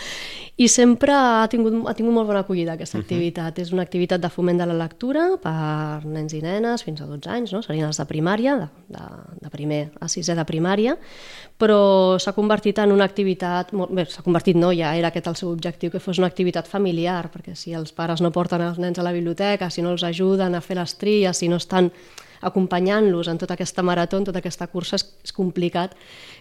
i 0.64 0.68
sempre 0.68 1.14
ha 1.14 1.46
tingut, 1.50 1.76
ha 1.86 1.94
tingut 1.94 2.14
molt 2.14 2.26
bona 2.26 2.42
acollida 2.42 2.74
aquesta 2.74 2.98
activitat. 2.98 3.58
És 3.62 3.72
una 3.72 3.82
activitat 3.86 4.20
de 4.22 4.30
foment 4.30 4.58
de 4.58 4.66
la 4.66 4.74
lectura 4.74 5.28
per 5.42 6.04
nens 6.04 6.34
i 6.34 6.42
nenes 6.42 6.82
fins 6.82 7.02
a 7.02 7.06
12 7.06 7.30
anys, 7.30 7.54
no? 7.54 7.62
serien 7.62 7.86
els 7.86 8.00
de 8.00 8.06
primària, 8.10 8.56
de, 8.58 8.68
de, 8.96 9.04
de 9.42 9.52
primer 9.52 9.82
a 10.00 10.08
sisè 10.24 10.36
de 10.38 10.46
primària, 10.48 10.96
però 11.60 12.16
s'ha 12.18 12.34
convertit 12.34 12.80
en 12.82 12.92
una 12.94 13.06
activitat, 13.06 13.70
bé, 13.70 14.06
s'ha 14.10 14.24
convertit 14.26 14.58
no, 14.58 14.72
ja 14.74 14.94
era 14.98 15.12
aquest 15.12 15.28
el 15.30 15.36
seu 15.38 15.52
objectiu, 15.52 15.92
que 15.92 16.02
fos 16.02 16.18
una 16.18 16.30
activitat 16.30 16.68
familiar, 16.70 17.28
perquè 17.30 17.54
si 17.58 17.76
els 17.76 17.92
pares 17.94 18.24
no 18.24 18.32
porten 18.34 18.64
els 18.64 18.80
nens 18.82 18.98
a 18.98 19.06
la 19.06 19.12
biblioteca, 19.14 19.70
si 19.70 19.84
no 19.84 19.94
els 19.94 20.02
ajuden 20.02 20.56
a 20.56 20.62
fer 20.64 20.80
les 20.80 20.96
tries, 20.98 21.38
si 21.38 21.48
no 21.52 21.60
estan 21.62 21.92
acompanyant-los 22.44 23.30
en 23.30 23.38
tota 23.38 23.54
aquesta 23.54 23.84
marató, 23.86 24.18
en 24.18 24.26
tota 24.28 24.42
aquesta 24.42 24.66
cursa, 24.68 24.98
és, 24.98 25.06
és 25.24 25.32
complicat 25.32 25.94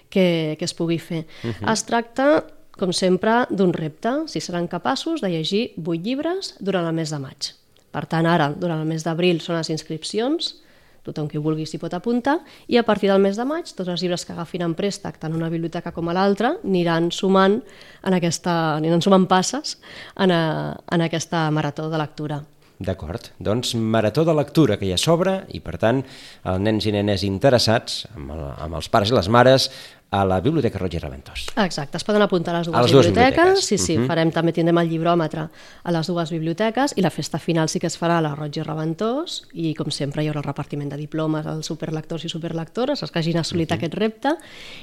que, 0.09 0.55
que 0.59 0.65
es 0.65 0.73
pugui 0.73 0.99
fer. 0.99 1.25
Uh 1.43 1.51
-huh. 1.51 1.71
Es 1.73 1.83
tracta, 1.85 2.45
com 2.77 2.91
sempre, 2.91 3.45
d'un 3.49 3.73
repte, 3.73 4.27
si 4.27 4.41
seran 4.41 4.67
capaços 4.67 5.21
de 5.21 5.29
llegir 5.29 5.73
vuit 5.77 6.01
llibres 6.03 6.55
durant 6.59 6.87
el 6.87 6.93
mes 6.93 7.09
de 7.09 7.19
maig. 7.19 7.53
Per 7.91 8.05
tant, 8.05 8.25
ara, 8.25 8.49
durant 8.49 8.79
el 8.79 8.87
mes 8.87 9.03
d'abril, 9.03 9.39
són 9.41 9.55
les 9.55 9.69
inscripcions, 9.69 10.62
tothom 11.03 11.27
qui 11.31 11.41
vulgui 11.41 11.67
s'hi 11.67 11.79
pot 11.81 11.93
apuntar, 11.93 12.39
i 12.67 12.79
a 12.79 12.85
partir 12.87 13.11
del 13.11 13.21
mes 13.23 13.37
de 13.39 13.45
maig, 13.47 13.69
tots 13.75 13.91
els 13.91 14.03
llibres 14.03 14.25
que 14.25 14.33
agafin 14.35 14.63
en 14.65 14.77
préstec, 14.77 15.19
tant 15.19 15.35
una 15.35 15.51
biblioteca 15.53 15.91
com 15.91 16.09
a 16.09 16.15
l'altra, 16.15 16.55
aniran 16.63 17.11
sumant 17.11 17.59
en 18.03 18.17
aquesta, 18.19 18.77
aniran 18.77 19.03
sumant 19.03 19.27
passes 19.27 19.77
en, 20.15 20.31
a, 20.31 20.73
en 20.91 21.05
aquesta 21.05 21.49
marató 21.51 21.89
de 21.91 22.01
lectura. 22.01 22.43
D'acord, 22.83 23.29
doncs 23.39 23.75
marató 23.79 24.25
de 24.27 24.33
lectura 24.35 24.75
que 24.77 24.85
hi 24.89 24.91
ha 24.93 24.97
sobre 24.99 25.43
i 25.55 25.59
per 25.63 25.77
tant 25.79 26.01
els 26.43 26.59
nens 26.59 26.85
i 26.89 26.91
nenes 26.91 27.23
interessats 27.23 28.01
amb, 28.15 28.31
el, 28.35 28.41
amb 28.65 28.75
els 28.79 28.89
pares 28.91 29.11
i 29.13 29.15
les 29.15 29.29
mares 29.31 29.69
a 30.13 30.19
la 30.29 30.35
Biblioteca 30.45 30.77
Roig 30.77 30.93
i 30.93 30.99
Reventós. 31.01 31.47
Exacte, 31.57 31.97
es 31.97 32.03
poden 32.05 32.21
apuntar 32.21 32.53
a 32.53 32.59
les 32.59 32.67
dues, 32.67 32.77
A 32.77 32.81
les 32.83 32.91
dues 32.93 33.07
biblioteques. 33.07 33.37
biblioteques. 33.37 33.65
Sí, 33.65 33.77
sí, 33.79 33.93
uh 33.95 33.99
Mhm. 33.99 34.03
-huh. 34.03 34.07
farem, 34.07 34.31
també 34.31 34.51
tindrem 34.53 34.77
el 34.77 34.89
llibròmetre 34.89 35.47
a 35.83 35.91
les 35.91 36.07
dues 36.07 36.29
biblioteques 36.29 36.93
i 36.97 37.01
la 37.01 37.09
festa 37.09 37.39
final 37.39 37.67
sí 37.69 37.79
que 37.79 37.87
es 37.87 37.99
farà 37.99 38.17
a 38.17 38.21
la 38.21 38.35
Roig 38.35 38.55
i 38.57 38.61
Reventós 38.61 39.47
i 39.53 39.73
com 39.73 39.89
sempre 39.89 40.23
hi 40.23 40.27
haurà 40.27 40.37
el 40.37 40.43
repartiment 40.43 40.89
de 40.91 40.97
diplomes 40.97 41.45
als 41.47 41.65
superlectors 41.65 42.25
i 42.25 42.29
superlectores, 42.29 43.01
els 43.01 43.11
que 43.11 43.19
hagin 43.19 43.37
assolit 43.37 43.71
uh 43.71 43.73
Mhm. 43.75 43.79
-huh. 43.81 43.85
aquest 43.87 43.93
repte, 43.95 44.29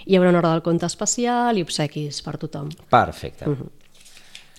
hi 0.07 0.17
haurà 0.17 0.31
una 0.31 0.39
hora 0.39 0.51
del 0.53 0.63
conte 0.63 0.87
especial 0.87 1.57
i 1.59 1.63
obsequis 1.63 2.23
per 2.23 2.37
tothom. 2.39 2.69
Perfecte. 2.89 3.47
Mhm. 3.47 3.67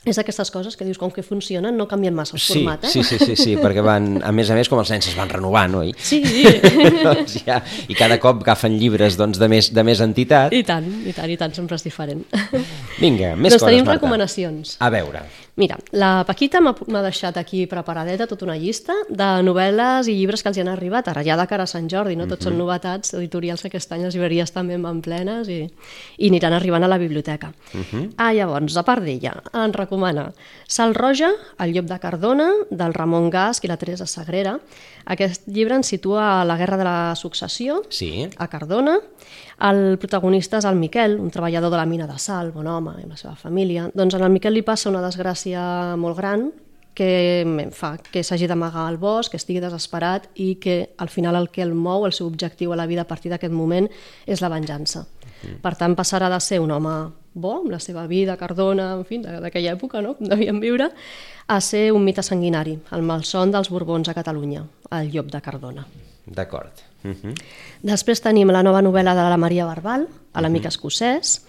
És 0.01 0.17
d'aquestes 0.17 0.49
coses 0.49 0.73
que 0.73 0.81
dius, 0.81 0.97
com 0.97 1.11
que 1.13 1.21
funcionen, 1.21 1.75
no 1.77 1.85
canvien 1.85 2.15
massa 2.17 2.33
el 2.33 2.41
Sí, 2.41 2.55
format, 2.55 2.87
eh? 2.87 2.89
sí, 2.89 3.03
sí, 3.05 3.19
sí, 3.21 3.35
sí, 3.37 3.51
perquè 3.61 3.83
van, 3.85 4.15
a 4.25 4.31
més 4.33 4.49
a 4.49 4.55
més, 4.57 4.65
com 4.71 4.79
els 4.81 4.89
nens 4.89 5.05
es 5.11 5.13
van 5.13 5.29
renovant, 5.29 5.75
oi? 5.77 5.91
Sí, 6.01 6.23
doncs 7.05 7.35
ja, 7.45 7.59
I 7.85 7.93
cada 7.99 8.17
cop 8.23 8.41
agafen 8.41 8.79
llibres 8.81 9.13
doncs, 9.19 9.37
de, 9.37 9.45
més, 9.51 9.69
de 9.69 9.83
més 9.85 10.01
entitat. 10.01 10.55
i 10.57 10.63
tant, 10.65 10.87
i 11.05 11.13
tant, 11.13 11.29
i 11.29 11.37
tant, 11.37 11.53
sempre 11.53 11.77
és 11.77 11.85
diferent. 11.85 12.23
Vinga, 12.97 13.35
més 13.37 13.53
doncs 13.53 13.61
coses, 13.61 13.67
tenim 13.69 13.85
Marta. 13.85 13.99
recomanacions. 13.99 14.73
A 14.81 14.89
veure, 14.89 15.21
Mira, 15.59 15.75
la 15.91 16.23
Paquita 16.23 16.61
m'ha 16.63 17.01
deixat 17.03 17.35
aquí 17.37 17.65
preparadeta 17.67 18.27
tota 18.29 18.45
una 18.47 18.55
llista 18.55 18.95
de 19.09 19.27
novel·les 19.43 20.07
i 20.07 20.15
llibres 20.15 20.43
que 20.43 20.47
els 20.47 20.57
hi 20.57 20.63
han 20.63 20.71
arribat, 20.71 21.09
ara 21.11 21.25
ja 21.27 21.35
de 21.35 21.45
cara 21.49 21.65
a 21.67 21.69
Sant 21.69 21.89
Jordi, 21.91 22.15
no? 22.15 22.27
Tots 22.29 22.47
són 22.47 22.55
novetats 22.57 23.13
editorials 23.17 23.65
que 23.65 23.67
aquest 23.67 23.91
any 23.91 24.05
les 24.05 24.15
llibreries 24.15 24.55
també 24.55 24.77
van 24.79 25.01
plenes 25.03 25.49
i, 25.51 25.59
i 26.17 26.29
aniran 26.31 26.55
arribant 26.55 26.87
a 26.87 26.91
la 26.91 26.97
biblioteca. 27.01 27.51
Ah, 28.15 28.31
llavors, 28.33 28.77
a 28.79 28.85
part 28.87 29.03
d'ella, 29.03 29.35
ens 29.51 29.75
recomana 29.75 30.29
Sal 30.67 30.95
Roja, 30.95 31.33
El 31.59 31.75
llop 31.75 31.91
de 31.91 31.99
Cardona, 31.99 32.47
del 32.69 32.95
Ramon 32.95 33.29
Gasc 33.29 33.67
i 33.67 33.67
la 33.67 33.77
Teresa 33.77 34.07
Sagrera. 34.07 34.55
Aquest 35.11 35.47
llibre 35.51 35.75
ens 35.75 35.91
situa 35.91 36.39
a 36.39 36.45
la 36.45 36.55
Guerra 36.55 36.77
de 36.77 36.87
la 36.87 37.15
Successió, 37.19 37.81
sí, 37.89 38.29
a 38.37 38.47
Cardona. 38.47 38.99
El 39.61 39.97
protagonista 40.01 40.57
és 40.57 40.65
el 40.65 40.79
Miquel, 40.79 41.19
un 41.21 41.29
treballador 41.29 41.69
de 41.69 41.77
la 41.77 41.85
mina 41.85 42.07
de 42.09 42.17
sal, 42.17 42.49
bon 42.55 42.65
home, 42.65 42.95
amb 42.95 43.13
la 43.13 43.19
seva 43.19 43.35
família. 43.35 43.89
Doncs 43.93 44.15
en 44.17 44.23
el 44.25 44.31
Miquel 44.33 44.55
li 44.57 44.63
passa 44.65 44.89
una 44.89 45.03
desgràcia 45.03 45.40
molt 45.45 46.17
gran 46.17 46.51
que 46.93 47.45
fa 47.71 47.97
que 47.97 48.21
s'hagi 48.23 48.47
d'amagar 48.47 48.87
al 48.87 48.97
bosc, 48.97 49.31
que 49.31 49.37
estigui 49.37 49.61
desesperat 49.63 50.27
i 50.35 50.55
que 50.59 50.93
al 50.97 51.09
final 51.09 51.35
el 51.35 51.49
que 51.49 51.61
el 51.63 51.73
mou, 51.73 52.05
el 52.05 52.11
seu 52.13 52.27
objectiu 52.27 52.73
a 52.73 52.75
la 52.75 52.85
vida 52.85 53.01
a 53.01 53.07
partir 53.07 53.31
d'aquest 53.31 53.53
moment 53.53 53.87
és 54.27 54.41
la 54.41 54.49
venjança. 54.49 55.05
Per 55.61 55.75
tant, 55.75 55.95
passarà 55.95 56.29
de 56.29 56.39
ser 56.39 56.59
un 56.61 56.69
home 56.71 57.11
bo, 57.33 57.61
amb 57.61 57.71
la 57.71 57.79
seva 57.79 58.05
vida, 58.07 58.35
Cardona, 58.37 58.93
en 58.93 59.05
fi, 59.05 59.17
de- 59.17 59.39
d'aquella 59.41 59.71
època, 59.73 60.01
no?, 60.01 60.13
com 60.17 60.27
devien 60.33 60.59
viure, 60.59 60.91
a 61.47 61.61
ser 61.61 61.91
un 61.93 62.03
mite 62.03 62.21
sanguinari, 62.21 62.77
el 62.91 63.01
malson 63.01 63.49
dels 63.51 63.69
Borbons 63.69 64.09
a 64.09 64.13
Catalunya, 64.13 64.65
el 64.91 65.09
llop 65.11 65.31
de 65.31 65.41
Cardona. 65.41 65.87
d'acord. 66.27 66.71
Uh 67.03 67.09
-huh. 67.09 67.33
Després 67.81 68.21
tenim 68.21 68.47
la 68.51 68.61
nova 68.61 68.81
novel·la 68.81 69.15
de 69.15 69.29
la 69.29 69.37
Maria 69.37 69.65
Barbal, 69.65 70.07
a 70.33 70.41
l'amic 70.41 70.65
escocès. 70.65 71.41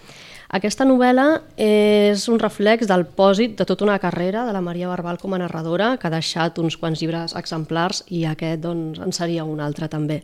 Aquesta 0.53 0.85
novel·la 0.85 1.39
és 1.57 2.27
un 2.29 2.37
reflex 2.37 2.85
del 2.85 3.07
pòsit 3.17 3.55
de 3.57 3.65
tota 3.65 3.87
una 3.87 3.95
carrera 3.97 4.43
de 4.45 4.51
la 4.53 4.61
Maria 4.61 4.85
Barbal 4.91 5.17
com 5.17 5.33
a 5.33 5.39
narradora, 5.41 5.95
que 5.97 6.05
ha 6.05 6.13
deixat 6.13 6.59
uns 6.61 6.77
quants 6.77 7.01
llibres 7.01 7.33
exemplars 7.39 8.03
i 8.13 8.21
aquest 8.29 8.61
doncs, 8.61 8.99
en 9.01 9.15
seria 9.17 9.47
un 9.49 9.63
altre 9.65 9.89
també. 9.89 10.19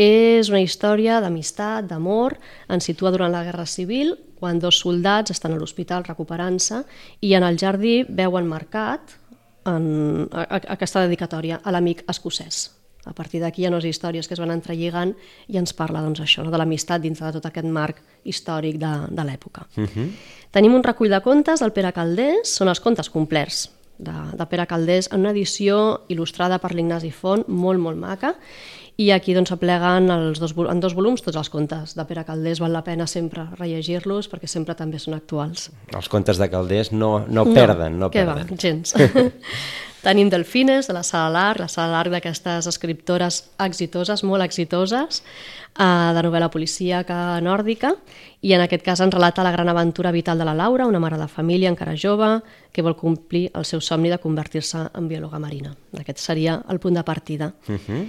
És 0.00 0.48
una 0.48 0.62
història 0.64 1.18
d'amistat, 1.20 1.84
d'amor, 1.90 2.38
ens 2.72 2.88
situa 2.88 3.12
durant 3.12 3.34
la 3.34 3.44
Guerra 3.44 3.68
Civil, 3.68 4.14
quan 4.40 4.56
dos 4.62 4.80
soldats 4.80 5.36
estan 5.36 5.52
a 5.52 5.60
l'hospital 5.60 6.08
recuperant-se 6.08 6.80
i 7.20 7.36
en 7.36 7.44
el 7.44 7.60
jardí 7.60 8.06
veuen 8.08 8.48
marcat 8.48 9.18
en, 9.68 10.30
aquesta 10.32 11.04
dedicatòria 11.04 11.60
a 11.60 11.76
l'amic 11.76 12.06
escocès. 12.08 12.77
A 13.06 13.14
partir 13.14 13.40
d'aquí 13.40 13.62
hi 13.62 13.66
ha 13.66 13.70
unes 13.70 13.86
històries 13.88 14.28
que 14.28 14.34
es 14.34 14.40
van 14.42 14.50
entrelligant 14.50 15.14
i 15.48 15.58
ens 15.60 15.72
parla 15.72 16.02
doncs, 16.04 16.20
això, 16.20 16.44
no? 16.44 16.50
de 16.50 16.58
l'amistat 16.58 17.00
dintre 17.00 17.26
de 17.26 17.38
tot 17.38 17.46
aquest 17.46 17.66
marc 17.66 18.02
històric 18.24 18.78
de, 18.82 18.92
de 19.10 19.24
l'època. 19.24 19.66
Uh 19.76 19.86
-huh. 19.86 20.08
Tenim 20.50 20.74
un 20.74 20.82
recull 20.82 21.10
de 21.10 21.20
contes 21.20 21.60
del 21.60 21.72
Pere 21.72 21.92
Caldés, 21.92 22.48
són 22.48 22.68
els 22.68 22.80
contes 22.80 23.08
complets 23.10 23.70
de, 23.98 24.12
de 24.38 24.46
Pere 24.46 24.66
Caldés 24.66 25.08
en 25.12 25.20
una 25.20 25.30
edició 25.30 26.04
il·lustrada 26.08 26.58
per 26.58 26.72
l'Ignasi 26.74 27.10
Font, 27.10 27.44
molt, 27.48 27.80
molt 27.80 27.98
maca, 27.98 28.34
i 28.98 29.12
aquí 29.14 29.34
doncs 29.36 29.52
apleguen 29.54 30.10
els 30.10 30.40
dos, 30.42 30.56
en 30.58 30.80
dos 30.82 30.94
volums 30.98 31.22
tots 31.22 31.38
els 31.38 31.50
contes 31.52 31.94
de 31.94 32.04
Pere 32.08 32.24
Caldés, 32.26 32.58
val 32.58 32.74
la 32.74 32.82
pena 32.82 33.06
sempre 33.06 33.44
rellegir-los 33.54 34.26
perquè 34.32 34.50
sempre 34.50 34.74
també 34.74 34.98
són 34.98 35.14
actuals. 35.14 35.68
Els 35.94 36.10
contes 36.10 36.40
de 36.40 36.48
Calders 36.50 36.90
no, 36.90 37.20
no, 37.30 37.46
perden, 37.54 38.00
no 38.00 38.10
què 38.10 38.26
perden. 38.26 38.50
va, 38.50 38.58
gens. 38.58 38.96
Tenim 40.02 40.28
Delfines, 40.30 40.86
de 40.86 40.94
la 40.94 41.04
Sala 41.06 41.30
Larc, 41.30 41.62
la 41.62 41.70
Sala 41.70 41.94
Larc 41.94 42.12
d'aquestes 42.14 42.66
escriptores 42.70 43.40
exitoses, 43.62 44.22
molt 44.26 44.42
exitoses, 44.42 45.22
eh, 45.78 45.88
de 46.14 46.22
novel·la 46.26 46.50
policíaca 46.50 47.38
nòrdica, 47.42 47.94
i 48.42 48.54
en 48.54 48.62
aquest 48.62 48.86
cas 48.86 49.02
ens 49.02 49.14
relata 49.14 49.46
la 49.46 49.54
gran 49.54 49.70
aventura 49.70 50.14
vital 50.14 50.38
de 50.38 50.46
la 50.46 50.54
Laura, 50.58 50.86
una 50.86 51.02
mare 51.02 51.18
de 51.18 51.26
família 51.30 51.70
encara 51.70 51.94
jove, 51.98 52.40
que 52.72 52.82
vol 52.82 52.98
complir 52.98 53.48
el 53.54 53.66
seu 53.66 53.82
somni 53.82 54.10
de 54.10 54.18
convertir-se 54.22 54.88
en 54.94 55.10
biòloga 55.10 55.42
marina. 55.42 55.74
Aquest 55.98 56.22
seria 56.22 56.62
el 56.70 56.78
punt 56.78 56.94
de 56.94 57.02
partida. 57.02 57.54
Uh 57.68 57.78
-huh. 57.78 58.06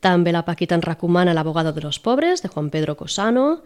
També 0.00 0.32
la 0.32 0.44
Paquita 0.46 0.74
ens 0.74 0.84
recomana 0.84 1.32
El 1.32 1.38
abogado 1.38 1.72
de 1.72 1.80
los 1.82 1.98
pobres, 2.00 2.42
de 2.42 2.48
Juan 2.48 2.70
Pedro 2.70 2.96
Cosano, 2.96 3.62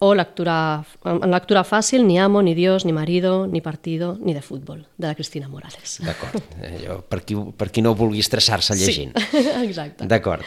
o 0.00 0.14
lectura, 0.14 0.84
en 1.04 1.30
lectura 1.30 1.62
fàcil, 1.64 2.06
Ni 2.06 2.18
amo, 2.18 2.42
ni 2.42 2.54
Dios, 2.54 2.84
ni 2.84 2.92
marido, 2.92 3.46
ni 3.46 3.60
partido, 3.60 4.16
ni 4.20 4.34
de 4.34 4.42
fútbol, 4.42 4.86
de 4.98 5.06
la 5.06 5.14
Cristina 5.14 5.48
Morales. 5.48 6.00
D'acord. 6.02 6.40
Allò, 6.60 7.00
Per, 7.08 7.20
qui, 7.24 7.36
per 7.56 7.70
qui 7.70 7.82
no 7.82 7.94
vulgui 7.94 8.18
estressar-se 8.24 8.74
llegint. 8.74 9.12
Sí, 9.30 9.38
exacte. 9.68 10.06
D'acord. 10.10 10.42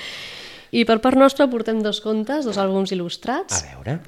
I 0.76 0.84
per 0.84 0.98
part 1.00 1.16
nostra 1.16 1.48
portem 1.48 1.80
dos 1.82 2.02
contes, 2.04 2.44
dos 2.44 2.58
àlbums 2.60 2.92
A 2.92 2.96
il·lustrats. 2.98 3.62
veure. 3.72 4.00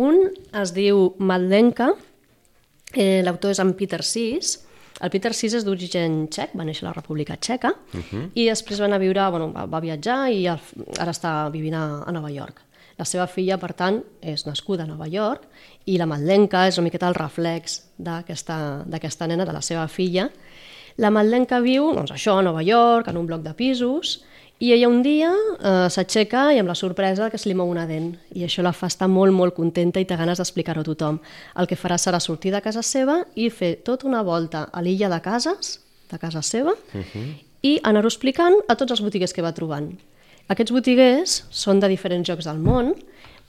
Un 0.00 0.30
es 0.62 0.72
diu 0.72 1.14
Madlenka, 1.18 1.90
eh, 2.94 3.20
l'autor 3.22 3.50
és 3.52 3.60
en 3.60 3.74
Peter 3.76 4.02
Sis. 4.02 4.62
El 5.04 5.10
Peter 5.12 5.32
Sis 5.36 5.54
és 5.58 5.64
d'origen 5.66 6.22
txec, 6.32 6.54
va 6.56 6.64
néixer 6.64 6.86
a 6.86 6.90
la 6.90 6.96
República 6.96 7.36
Txeca, 7.36 7.74
uh 7.74 8.00
-huh. 8.00 8.30
i 8.34 8.46
després 8.48 8.80
va 8.80 8.86
anar 8.86 8.96
a 8.96 9.04
viure, 9.04 9.30
bueno, 9.30 9.52
va, 9.52 9.66
va 9.66 9.80
viatjar 9.80 10.30
i 10.32 10.46
ara 10.48 11.12
està 11.12 11.50
vivint 11.50 11.74
a, 11.74 12.02
a 12.06 12.12
Nova 12.12 12.30
York. 12.30 12.62
La 12.96 13.04
seva 13.04 13.26
filla, 13.26 13.58
per 13.58 13.74
tant, 13.74 14.00
és 14.22 14.46
nascuda 14.46 14.84
a 14.84 14.86
Nova 14.86 15.06
York 15.06 15.42
i 15.84 15.98
la 15.98 16.06
Madlenka 16.06 16.66
és 16.66 16.78
una 16.78 16.86
miqueta 16.86 17.08
el 17.08 17.14
reflex 17.14 17.82
d'aquesta 17.98 19.26
nena, 19.26 19.44
de 19.44 19.52
la 19.52 19.60
seva 19.60 19.86
filla. 19.88 20.30
La 20.96 21.10
Madlenka 21.10 21.60
viu, 21.60 21.90
doncs 21.92 22.10
això, 22.14 22.38
a 22.38 22.42
Nova 22.42 22.62
York, 22.62 23.08
en 23.08 23.18
un 23.18 23.26
bloc 23.26 23.42
de 23.42 23.52
pisos, 23.52 24.24
i 24.58 24.72
ella 24.72 24.88
un 24.88 25.02
dia 25.04 25.30
eh, 25.32 25.88
s'aixeca 25.92 26.46
i 26.54 26.60
amb 26.60 26.70
la 26.70 26.76
sorpresa 26.78 27.28
que 27.30 27.38
se 27.38 27.50
li 27.50 27.54
mou 27.54 27.68
una 27.68 27.84
dent. 27.88 28.14
I 28.32 28.46
això 28.46 28.64
la 28.64 28.72
fa 28.72 28.88
estar 28.88 29.08
molt, 29.08 29.34
molt 29.36 29.54
contenta 29.56 30.00
i 30.00 30.06
té 30.08 30.16
ganes 30.16 30.40
d'explicar-ho 30.40 30.80
a 30.80 30.86
tothom. 30.86 31.18
El 31.60 31.68
que 31.68 31.76
farà 31.76 31.98
serà 32.00 32.20
sortir 32.20 32.54
de 32.54 32.62
casa 32.64 32.82
seva 32.82 33.20
i 33.34 33.50
fer 33.50 33.76
tota 33.84 34.08
una 34.08 34.22
volta 34.24 34.66
a 34.72 34.82
l'illa 34.82 35.10
de 35.12 35.20
cases, 35.20 35.80
de 36.10 36.18
casa 36.18 36.42
seva, 36.42 36.72
uh 36.72 37.02
-huh. 37.02 37.26
i 37.62 37.80
anar-ho 37.82 38.08
explicant 38.08 38.54
a 38.68 38.76
tots 38.76 38.92
els 38.92 39.02
botiguers 39.02 39.32
que 39.32 39.42
va 39.42 39.52
trobant. 39.52 39.98
Aquests 40.48 40.72
botiguers 40.72 41.44
són 41.50 41.80
de 41.80 41.88
diferents 41.88 42.28
llocs 42.28 42.44
del 42.44 42.58
món, 42.58 42.94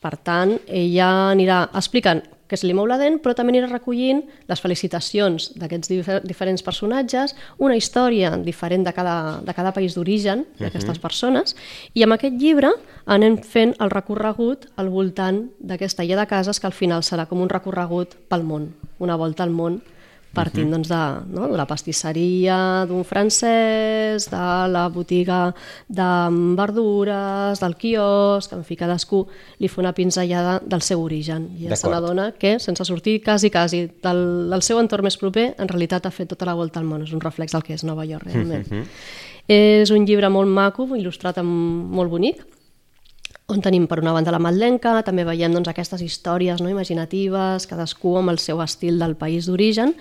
per 0.02 0.18
tant, 0.18 0.60
ella 0.68 1.32
anirà 1.32 1.70
explicant 1.74 2.22
que 2.48 2.58
se 2.58 2.68
li 2.68 2.76
mou 2.76 2.88
la 2.88 2.98
dent, 3.00 3.20
però 3.24 3.36
també 3.36 3.54
anirà 3.54 3.70
recollint 3.70 4.24
les 4.48 4.62
felicitacions 4.64 5.52
d'aquests 5.60 5.92
difer 5.92 6.20
diferents 6.26 6.64
personatges, 6.64 7.36
una 7.58 7.76
història 7.76 8.32
diferent 8.38 8.88
de 8.88 8.94
cada, 8.96 9.18
de 9.44 9.56
cada 9.58 9.74
país 9.76 9.96
d'origen 9.96 10.46
d'aquestes 10.60 11.02
persones, 11.04 11.56
i 11.94 12.06
amb 12.06 12.16
aquest 12.18 12.40
llibre 12.40 12.72
anem 13.06 13.38
fent 13.44 13.76
el 13.84 13.92
recorregut 13.94 14.68
al 14.76 14.90
voltant 14.94 15.46
d'aquesta 15.60 16.08
illa 16.08 16.20
de 16.22 16.28
cases 16.30 16.60
que 16.60 16.68
al 16.68 16.76
final 16.76 17.04
serà 17.04 17.28
com 17.28 17.44
un 17.44 17.52
recorregut 17.52 18.18
pel 18.28 18.44
món, 18.48 18.72
una 19.00 19.16
volta 19.20 19.44
al 19.44 19.54
món 19.54 19.82
partint 20.38 20.72
doncs, 20.72 20.90
de, 20.92 21.02
no, 21.34 21.48
de 21.52 21.58
la 21.58 21.66
pastisseria 21.68 22.58
d'un 22.90 23.04
francès, 23.08 24.30
de 24.32 24.44
la 24.72 24.88
botiga 24.94 25.40
de 25.88 26.10
verdures, 26.58 27.62
del 27.64 27.78
quiosc, 27.82 28.54
en 28.54 28.64
fi, 28.68 28.78
cadascú 28.80 29.24
li 29.60 29.70
fa 29.72 29.82
una 29.84 29.94
pinzellada 29.98 30.58
del 30.64 30.86
seu 30.86 31.02
origen. 31.04 31.50
I 31.58 31.72
ja 31.72 31.80
se 31.80 31.92
n'adona 31.92 32.32
que, 32.40 32.58
sense 32.64 32.86
sortir 32.88 33.20
quasi, 33.26 33.52
quasi 33.54 33.86
del, 34.04 34.22
del 34.52 34.66
seu 34.66 34.82
entorn 34.82 35.08
més 35.08 35.18
proper, 35.20 35.50
en 35.58 35.72
realitat 35.72 36.06
ha 36.06 36.14
fet 36.14 36.30
tota 36.34 36.48
la 36.48 36.58
volta 36.58 36.82
al 36.82 36.88
món. 36.88 37.04
És 37.06 37.16
un 37.16 37.24
reflex 37.24 37.56
del 37.56 37.66
que 37.66 37.76
és 37.78 37.86
Nova 37.88 38.06
York, 38.08 38.30
realment. 38.30 38.94
És 39.48 39.92
un 39.96 40.04
llibre 40.06 40.30
molt 40.30 40.52
maco, 40.52 40.90
il·lustrat 40.98 41.40
amb 41.40 41.94
molt 41.96 42.12
bonic, 42.12 42.44
on 43.48 43.62
tenim 43.64 43.88
per 43.88 44.02
una 44.02 44.12
banda 44.12 44.34
la 44.34 44.42
Maldenca, 44.44 44.98
també 45.08 45.24
veiem 45.28 45.54
doncs, 45.56 45.70
aquestes 45.72 46.04
històries 46.04 46.60
no, 46.60 46.70
imaginatives, 46.72 47.68
cadascú 47.70 48.18
amb 48.20 48.34
el 48.34 48.42
seu 48.44 48.60
estil 48.64 49.00
del 49.00 49.16
país 49.16 49.48
d'origen, 49.48 49.94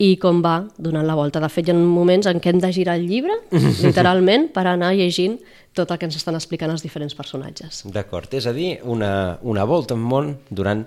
i 0.00 0.14
com 0.16 0.40
va 0.40 0.62
donant 0.80 1.04
la 1.04 1.16
volta. 1.18 1.42
De 1.44 1.50
fet, 1.52 1.68
hi 1.68 1.74
ha 1.74 1.76
moments 1.76 2.28
en 2.30 2.40
què 2.40 2.54
hem 2.54 2.60
de 2.62 2.72
girar 2.72 2.96
el 2.96 3.04
llibre, 3.08 3.36
literalment, 3.84 4.48
per 4.54 4.64
anar 4.70 4.94
llegint 4.96 5.36
tot 5.76 5.92
el 5.92 6.00
que 6.00 6.08
ens 6.08 6.16
estan 6.16 6.38
explicant 6.38 6.72
els 6.72 6.82
diferents 6.82 7.14
personatges. 7.14 7.84
D'acord, 7.92 8.32
és 8.34 8.48
a 8.48 8.54
dir, 8.56 8.78
una, 8.88 9.12
una 9.42 9.66
volta 9.68 9.94
al 9.94 10.00
món 10.00 10.32
durant, 10.48 10.86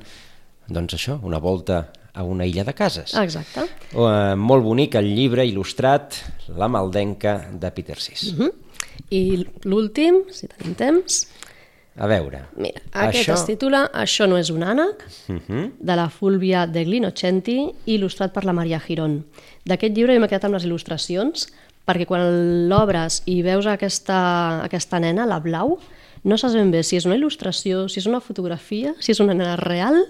doncs 0.65 0.97
això, 0.97 1.19
una 1.21 1.37
volta 1.43 1.85
a 2.13 2.25
una 2.25 2.45
illa 2.49 2.65
de 2.65 2.73
cases. 2.73 3.13
Exacte. 3.21 3.67
Uh, 3.93 4.33
molt 4.37 4.65
bonic 4.65 4.97
el 4.97 5.13
llibre 5.13 5.45
il·lustrat 5.45 6.17
La 6.57 6.69
maldenca 6.69 7.37
de 7.53 7.71
Peter 7.73 7.99
Sis. 8.01 8.33
Uh 8.33 8.39
-huh. 8.39 8.51
I 9.09 9.45
l'últim, 9.65 10.23
si 10.29 10.47
tenim 10.47 10.73
temps, 10.75 11.27
A 11.95 12.07
veure, 12.09 12.39
mira, 12.57 12.81
aquest 13.05 13.29
es 13.29 13.43
titula 13.45 13.83
Això 13.93 14.25
no 14.25 14.39
és 14.41 14.49
un 14.49 14.63
ànec, 14.63 15.03
Uh 15.29 15.35
-huh. 15.35 15.71
de 15.79 15.95
la 15.95 16.09
Fulvia 16.09 16.65
de 16.65 16.83
Glinocenti, 16.83 17.71
il·lustrat 17.85 18.31
per 18.31 18.45
la 18.45 18.53
Maria 18.53 18.79
Girón. 18.79 19.23
D'aquest 19.65 19.95
llibre 19.95 20.15
jo 20.15 20.19
m'he 20.19 20.27
quedat 20.27 20.45
amb 20.45 20.55
les 20.55 20.65
il·lustracions, 20.65 21.47
perquè 21.87 22.05
quan 22.05 22.67
l'obres 22.69 23.21
i 23.25 23.41
veus 23.43 23.65
aquesta, 23.65 24.63
aquesta 24.63 24.99
nena, 24.99 25.25
la 25.25 25.39
Blau, 25.39 25.79
no 26.23 26.37
saps 26.37 26.53
ben 26.53 26.71
bé 26.71 26.83
si 26.83 26.95
és 26.95 27.05
una 27.05 27.15
il·lustració, 27.15 27.87
si 27.87 27.99
és 27.99 28.05
una 28.05 28.21
fotografia, 28.21 28.95
si 28.99 29.11
és 29.11 29.19
una 29.19 29.33
nena 29.33 29.55
real, 29.55 30.05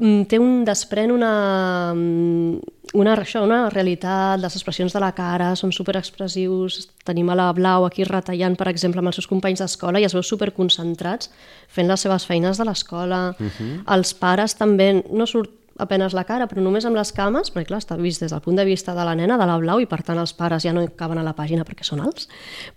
Mm, 0.00 0.24
té 0.24 0.38
un 0.40 0.64
desprèn 0.64 1.12
una, 1.12 1.92
mm, 1.94 2.60
una, 2.92 3.14
això, 3.16 3.42
una 3.44 3.70
realitat, 3.72 4.40
les 4.40 4.56
expressions 4.56 4.92
de 4.92 5.00
la 5.00 5.12
cara 5.16 5.52
són 5.56 5.72
superexpressius, 5.72 6.88
tenim 7.08 7.30
a 7.32 7.36
la 7.38 7.48
Blau 7.56 7.86
aquí 7.86 8.04
retallant, 8.04 8.56
per 8.58 8.68
exemple, 8.68 9.00
amb 9.00 9.08
els 9.10 9.20
seus 9.20 9.30
companys 9.30 9.62
d'escola 9.64 10.00
i 10.00 10.06
es 10.08 10.14
veu 10.16 10.24
superconcentrats 10.26 11.30
fent 11.72 11.88
les 11.88 12.04
seves 12.04 12.26
feines 12.28 12.60
de 12.60 12.68
l'escola. 12.68 13.34
Uh 13.38 13.48
-huh. 13.48 13.82
Els 13.96 14.14
pares 14.14 14.54
també, 14.54 15.04
no 15.10 15.26
surt 15.26 15.50
apenes 15.78 16.12
la 16.12 16.24
cara, 16.28 16.46
però 16.50 16.62
només 16.64 16.84
amb 16.88 16.96
les 16.98 17.12
cames, 17.16 17.50
perquè 17.52 17.70
clar, 17.70 17.80
està 17.82 17.96
vist 18.00 18.22
des 18.22 18.32
del 18.32 18.42
punt 18.44 18.58
de 18.58 18.64
vista 18.64 18.94
de 18.96 19.04
la 19.06 19.14
nena, 19.18 19.38
de 19.40 19.46
la 19.48 19.56
Blau, 19.62 19.80
i 19.80 19.88
per 19.88 20.02
tant 20.06 20.18
els 20.20 20.34
pares 20.36 20.66
ja 20.66 20.72
no 20.76 20.84
caben 20.98 21.20
a 21.20 21.24
la 21.26 21.34
pàgina 21.36 21.64
perquè 21.68 21.86
són 21.86 22.02
alts, 22.04 22.28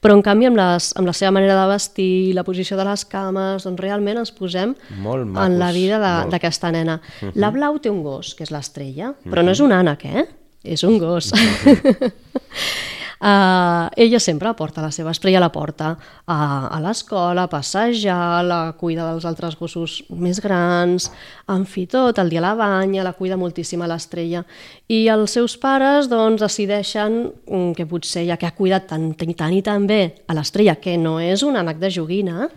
però 0.01 0.15
en 0.17 0.23
canvi 0.25 0.49
amb, 0.49 0.59
les, 0.59 0.91
amb 0.99 1.09
la 1.09 1.15
seva 1.17 1.33
manera 1.35 1.57
de 1.61 1.67
vestir, 1.73 2.33
la 2.37 2.45
posició 2.47 2.77
de 2.79 2.87
les 2.87 3.05
cames, 3.11 3.67
doncs 3.67 3.83
realment 3.83 4.21
ens 4.23 4.33
posem 4.35 4.75
Molt 5.01 5.27
macos, 5.27 5.45
en 5.45 5.59
la 5.59 5.71
vida 5.75 5.99
d'aquesta 6.31 6.71
nena. 6.71 6.99
Uh 6.99 7.27
-huh. 7.27 7.31
La 7.35 7.51
Blau 7.51 7.79
té 7.79 7.89
un 7.89 8.03
gos, 8.03 8.35
que 8.35 8.43
és 8.43 8.51
l'estrella, 8.51 9.13
però 9.25 9.43
no 9.43 9.51
és 9.51 9.59
un 9.59 9.71
ànec, 9.71 10.05
eh? 10.05 10.25
És 10.63 10.83
un 10.83 10.97
gos. 10.97 11.31
Uh, 11.31 11.37
ella 13.25 14.19
sempre 14.19 14.53
porta 14.53 14.83
la 14.83 14.91
seva 14.93 15.09
estrella, 15.11 15.39
la 15.39 15.51
porta 15.51 15.95
a, 16.25 16.37
a 16.67 16.79
l'escola, 16.83 17.45
a 17.45 17.49
passejar, 17.49 18.43
la 18.45 18.59
cuida 18.77 19.07
dels 19.09 19.25
altres 19.25 19.57
gossos 19.57 20.03
més 20.09 20.41
grans, 20.43 21.09
en 21.49 21.65
fi, 21.65 21.87
tot, 21.89 22.19
el 22.21 22.29
dia 22.29 22.43
la 22.43 22.53
banya, 22.55 23.03
la 23.03 23.15
cuida 23.17 23.37
moltíssim 23.37 23.81
a 23.81 23.89
l'estrella. 23.89 24.43
I 24.87 25.07
els 25.09 25.33
seus 25.37 25.57
pares, 25.57 26.09
doncs, 26.11 26.43
decideixen 26.45 27.17
mm, 27.25 27.73
que 27.77 27.89
potser, 27.89 28.27
ja 28.29 28.37
que 28.37 28.45
ha 28.45 28.53
cuidat 28.53 28.89
tant, 28.93 29.09
tant, 29.17 29.53
i 29.53 29.63
tan 29.65 29.89
bé 29.89 30.01
a 30.27 30.37
l'estrella, 30.37 30.77
que 30.77 30.97
no 31.01 31.17
és 31.19 31.41
un 31.41 31.57
ànec 31.57 31.81
de 31.81 31.91
joguina, 31.97 32.49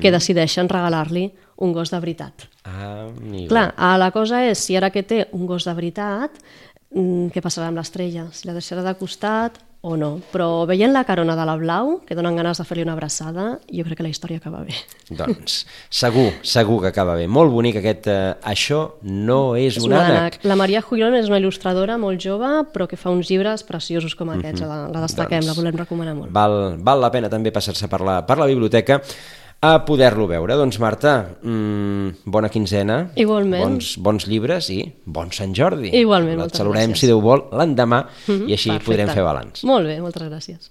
que 0.00 0.14
decideixen 0.14 0.72
regalar-li 0.72 1.28
un 1.56 1.72
gos 1.72 1.92
de 1.92 2.00
veritat. 2.00 2.48
Ah. 2.64 3.06
Clar, 3.48 3.68
la 4.00 4.10
cosa 4.10 4.40
és, 4.48 4.58
si 4.58 4.76
ara 4.76 4.88
que 4.90 5.04
té 5.04 5.26
un 5.36 5.44
gos 5.46 5.68
de 5.68 5.74
veritat, 5.76 6.40
mm, 6.40 6.63
què 6.94 7.42
passarà 7.42 7.68
amb 7.70 7.80
l'estrella? 7.80 8.28
Si 8.30 8.46
la 8.46 8.54
deixarà 8.54 8.84
de 8.86 8.92
costat 8.98 9.56
o 9.84 9.96
no? 10.00 10.12
Però 10.32 10.64
veient 10.68 10.94
la 10.94 11.02
carona 11.04 11.34
de 11.36 11.44
la 11.44 11.56
Blau, 11.58 11.98
que 12.06 12.14
donen 12.16 12.38
ganes 12.38 12.60
de 12.60 12.64
fer-li 12.64 12.84
una 12.86 12.94
abraçada, 12.94 13.58
jo 13.66 13.84
crec 13.84 13.98
que 13.98 14.06
la 14.06 14.12
història 14.12 14.38
acaba 14.38 14.62
bé. 14.64 14.76
Doncs 15.10 15.64
segur, 15.90 16.30
segur 16.46 16.80
que 16.84 16.92
acaba 16.94 17.18
bé. 17.18 17.26
Molt 17.26 17.52
bonic 17.52 17.80
aquest 17.82 18.08
eh, 18.08 18.18
Això 18.54 18.80
no 19.02 19.56
és, 19.60 19.80
un 19.82 19.96
ànec. 19.98 20.38
La 20.46 20.56
Maria 20.56 20.80
Juilón 20.86 21.18
és 21.18 21.28
una 21.28 21.42
il·lustradora 21.42 21.98
molt 22.00 22.22
jove, 22.22 22.50
però 22.72 22.88
que 22.88 23.00
fa 23.00 23.12
uns 23.12 23.28
llibres 23.28 23.66
preciosos 23.66 24.14
com 24.14 24.30
aquests. 24.38 24.62
La, 24.64 24.84
la 24.94 25.04
destaquem, 25.04 25.42
Doncs 25.42 25.50
la 25.50 25.60
volem 25.60 25.80
recomanar 25.82 26.18
molt. 26.20 26.32
Val, 26.32 26.76
val 26.78 27.02
la 27.02 27.10
pena 27.12 27.32
també 27.32 27.52
passar-se 27.52 27.90
per, 27.90 28.04
la, 28.06 28.20
per 28.24 28.38
la 28.40 28.48
biblioteca 28.48 29.02
a 29.64 29.84
poder-lo 29.86 30.26
veure. 30.28 30.56
Doncs 30.60 30.78
Marta, 30.82 31.14
mmm, 31.42 32.10
bona 32.26 32.50
quinzena, 32.52 32.98
Igualment. 33.16 33.62
bons, 33.64 33.94
bons 34.04 34.26
llibres 34.28 34.68
i 34.74 34.80
bon 35.06 35.32
Sant 35.32 35.54
Jordi. 35.56 35.90
Igualment, 35.96 36.34
Et 36.34 36.42
moltes 36.44 36.60
gràcies. 36.60 37.00
si 37.00 37.06
Déu 37.10 37.20
vol, 37.24 37.46
l'endemà 37.52 38.02
i 38.28 38.52
així 38.52 38.70
Perfecte. 38.70 38.84
podrem 38.90 39.08
fer 39.16 39.22
balanç. 39.24 39.64
Molt 39.64 39.86
bé, 39.86 40.00
moltes 40.04 40.22
gràcies. 40.28 40.70